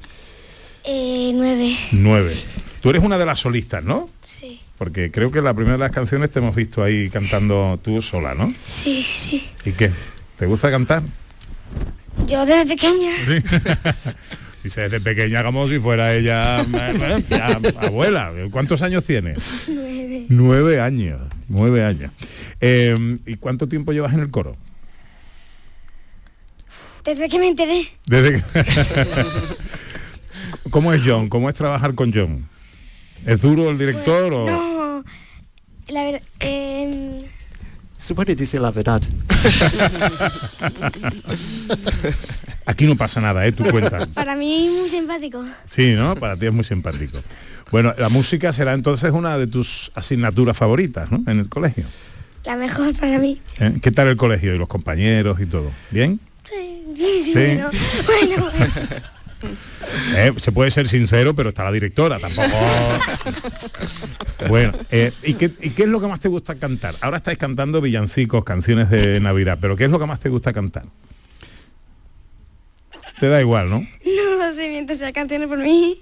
[0.83, 1.75] Eh, nueve.
[1.91, 2.35] Nueve.
[2.81, 4.09] Tú eres una de las solistas, ¿no?
[4.27, 4.59] Sí.
[4.77, 8.35] Porque creo que la primera de las canciones te hemos visto ahí cantando tú sola,
[8.35, 8.53] ¿no?
[8.67, 9.47] Sí, sí.
[9.65, 9.91] ¿Y qué?
[10.37, 11.01] ¿Te gusta cantar?
[12.27, 13.11] Yo desde pequeña.
[13.25, 13.43] Sí.
[14.63, 16.63] Dice desde pequeña como si fuera ella
[17.29, 18.31] ya, abuela.
[18.51, 19.33] ¿Cuántos años tiene?
[19.67, 20.25] Nueve.
[20.29, 21.21] Nueve años.
[21.47, 22.11] Nueve años.
[22.59, 24.57] Eh, ¿Y cuánto tiempo llevas en el coro?
[27.05, 27.87] Desde que me enteré.
[28.05, 28.65] Desde que-
[30.69, 31.29] ¿Cómo es John?
[31.29, 32.49] ¿Cómo es trabajar con John?
[33.25, 34.45] ¿Es duro el director o...?
[34.47, 35.03] No.
[35.89, 36.21] La verdad.
[36.39, 37.17] em,
[37.97, 39.01] Se puede decir la verdad.
[42.65, 43.51] Aquí no pasa nada, ¿eh?
[43.53, 44.07] Tú cuentas.
[44.09, 45.43] para mí muy simpático.
[45.65, 46.15] Sí, ¿no?
[46.15, 47.19] Para ti es muy simpático.
[47.71, 51.23] Bueno, la música será entonces una de tus asignaturas favoritas, ¿no?
[51.31, 51.85] En el colegio.
[52.43, 53.41] La mejor para mí.
[53.59, 53.73] ¿Eh?
[53.81, 55.71] ¿Qué tal el colegio y los compañeros y todo?
[55.91, 56.19] ¿Bien?
[56.43, 57.31] Sí, sí, sí, Sí.
[57.33, 57.69] bueno.
[58.05, 58.73] Bueno, bueno.
[60.15, 62.49] Eh, se puede ser sincero, pero está la directora, tampoco.
[64.49, 66.95] bueno, eh, ¿y, qué, y qué es lo que más te gusta cantar?
[67.01, 70.53] Ahora estáis cantando villancicos, canciones de Navidad, pero ¿qué es lo que más te gusta
[70.53, 70.85] cantar?
[73.19, 73.79] Te da igual, ¿no?
[73.79, 76.01] No lo sé, mientras sea canciones por mí.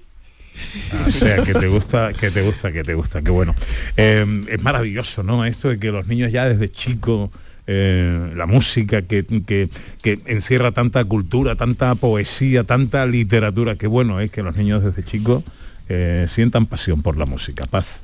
[1.06, 3.54] O sea, que te gusta, que te gusta, que te gusta, qué bueno.
[3.96, 5.44] Eh, es maravilloso, ¿no?
[5.44, 7.30] Esto de que los niños ya desde chicos,
[7.66, 9.68] eh, la música que, que-
[10.02, 15.02] que encierra tanta cultura, tanta poesía, tanta literatura, qué bueno es que los niños desde
[15.04, 15.42] chicos
[15.88, 17.64] eh, sientan pasión por la música.
[17.66, 18.00] Paz.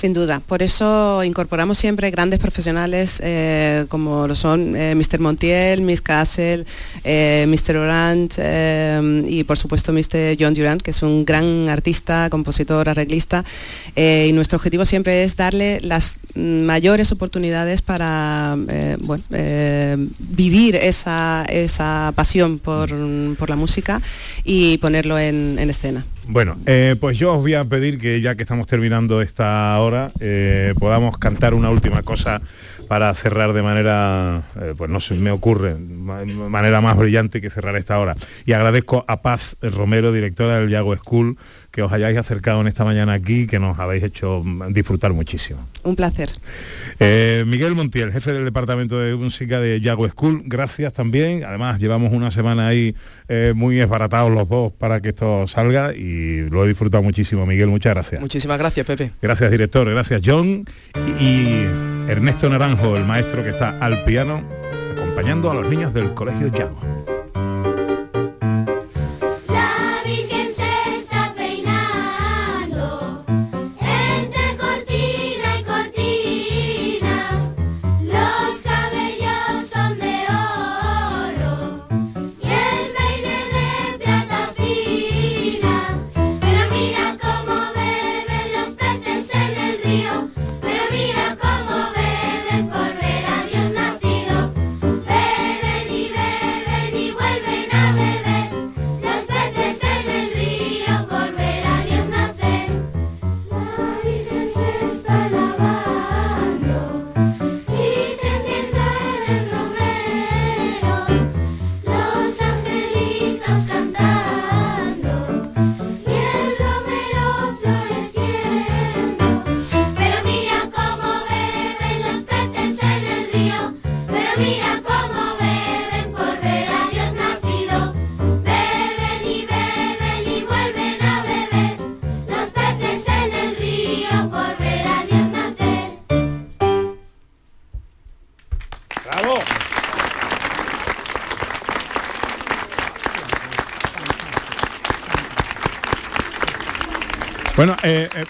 [0.00, 5.20] Sin duda, por eso incorporamos siempre grandes profesionales eh, como lo son eh, Mr.
[5.20, 6.64] Montiel, Miss Castle,
[7.04, 7.76] eh, Mr.
[7.76, 8.40] Orange
[9.28, 10.38] y por supuesto Mr.
[10.40, 13.44] John Durant, que es un gran artista, compositor, arreglista.
[13.94, 18.56] y nuestro objetivo siempre es darle las mayores oportunidades para
[20.18, 22.88] vivir esa, esa pasión por,
[23.36, 24.00] por la música
[24.44, 26.06] y ponerlo en escena.
[26.32, 30.12] Bueno, eh, pues yo os voy a pedir que ya que estamos terminando esta hora,
[30.20, 32.40] eh, podamos cantar una última cosa
[32.90, 37.48] para cerrar de manera, eh, pues no se me ocurre, ma- manera más brillante que
[37.48, 38.16] cerrar esta hora.
[38.44, 41.38] Y agradezco a Paz Romero, directora del Yago School,
[41.70, 45.68] que os hayáis acercado en esta mañana aquí, que nos habéis hecho disfrutar muchísimo.
[45.84, 46.30] Un placer.
[46.98, 51.44] Eh, Miguel Montiel, jefe del Departamento de Música de Yago School, gracias también.
[51.44, 52.96] Además, llevamos una semana ahí
[53.28, 57.46] eh, muy esbaratados los dos para que esto salga y lo he disfrutado muchísimo.
[57.46, 58.20] Miguel, muchas gracias.
[58.20, 59.12] Muchísimas gracias, Pepe.
[59.22, 59.88] Gracias, director.
[59.88, 60.64] Gracias, John.
[61.20, 64.42] Y Ernesto Naranjo, el maestro que está al piano,
[64.96, 66.74] acompañando a los niños del Colegio Yago.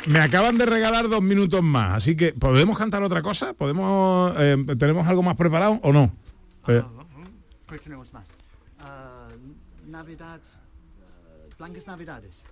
[0.07, 3.53] Me acaban de regalar dos minutos más, así que ¿podemos cantar otra cosa?
[3.55, 6.12] ¿Podemos, eh, ¿Tenemos algo más preparado o no?
[6.68, 6.82] Eh,
[7.68, 8.26] ¿Qué tenemos más?
[8.80, 9.28] Ah,
[9.88, 12.42] Navidad, ah, Blancas Navidades.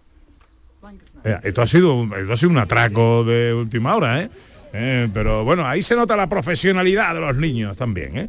[0.80, 4.30] Blancas eh, esto, ha sido, un- esto ha sido un atraco de última hora, ¿eh?
[4.72, 8.28] Eh, Pero bueno, ahí se nota la profesionalidad de los niños también, ¿eh?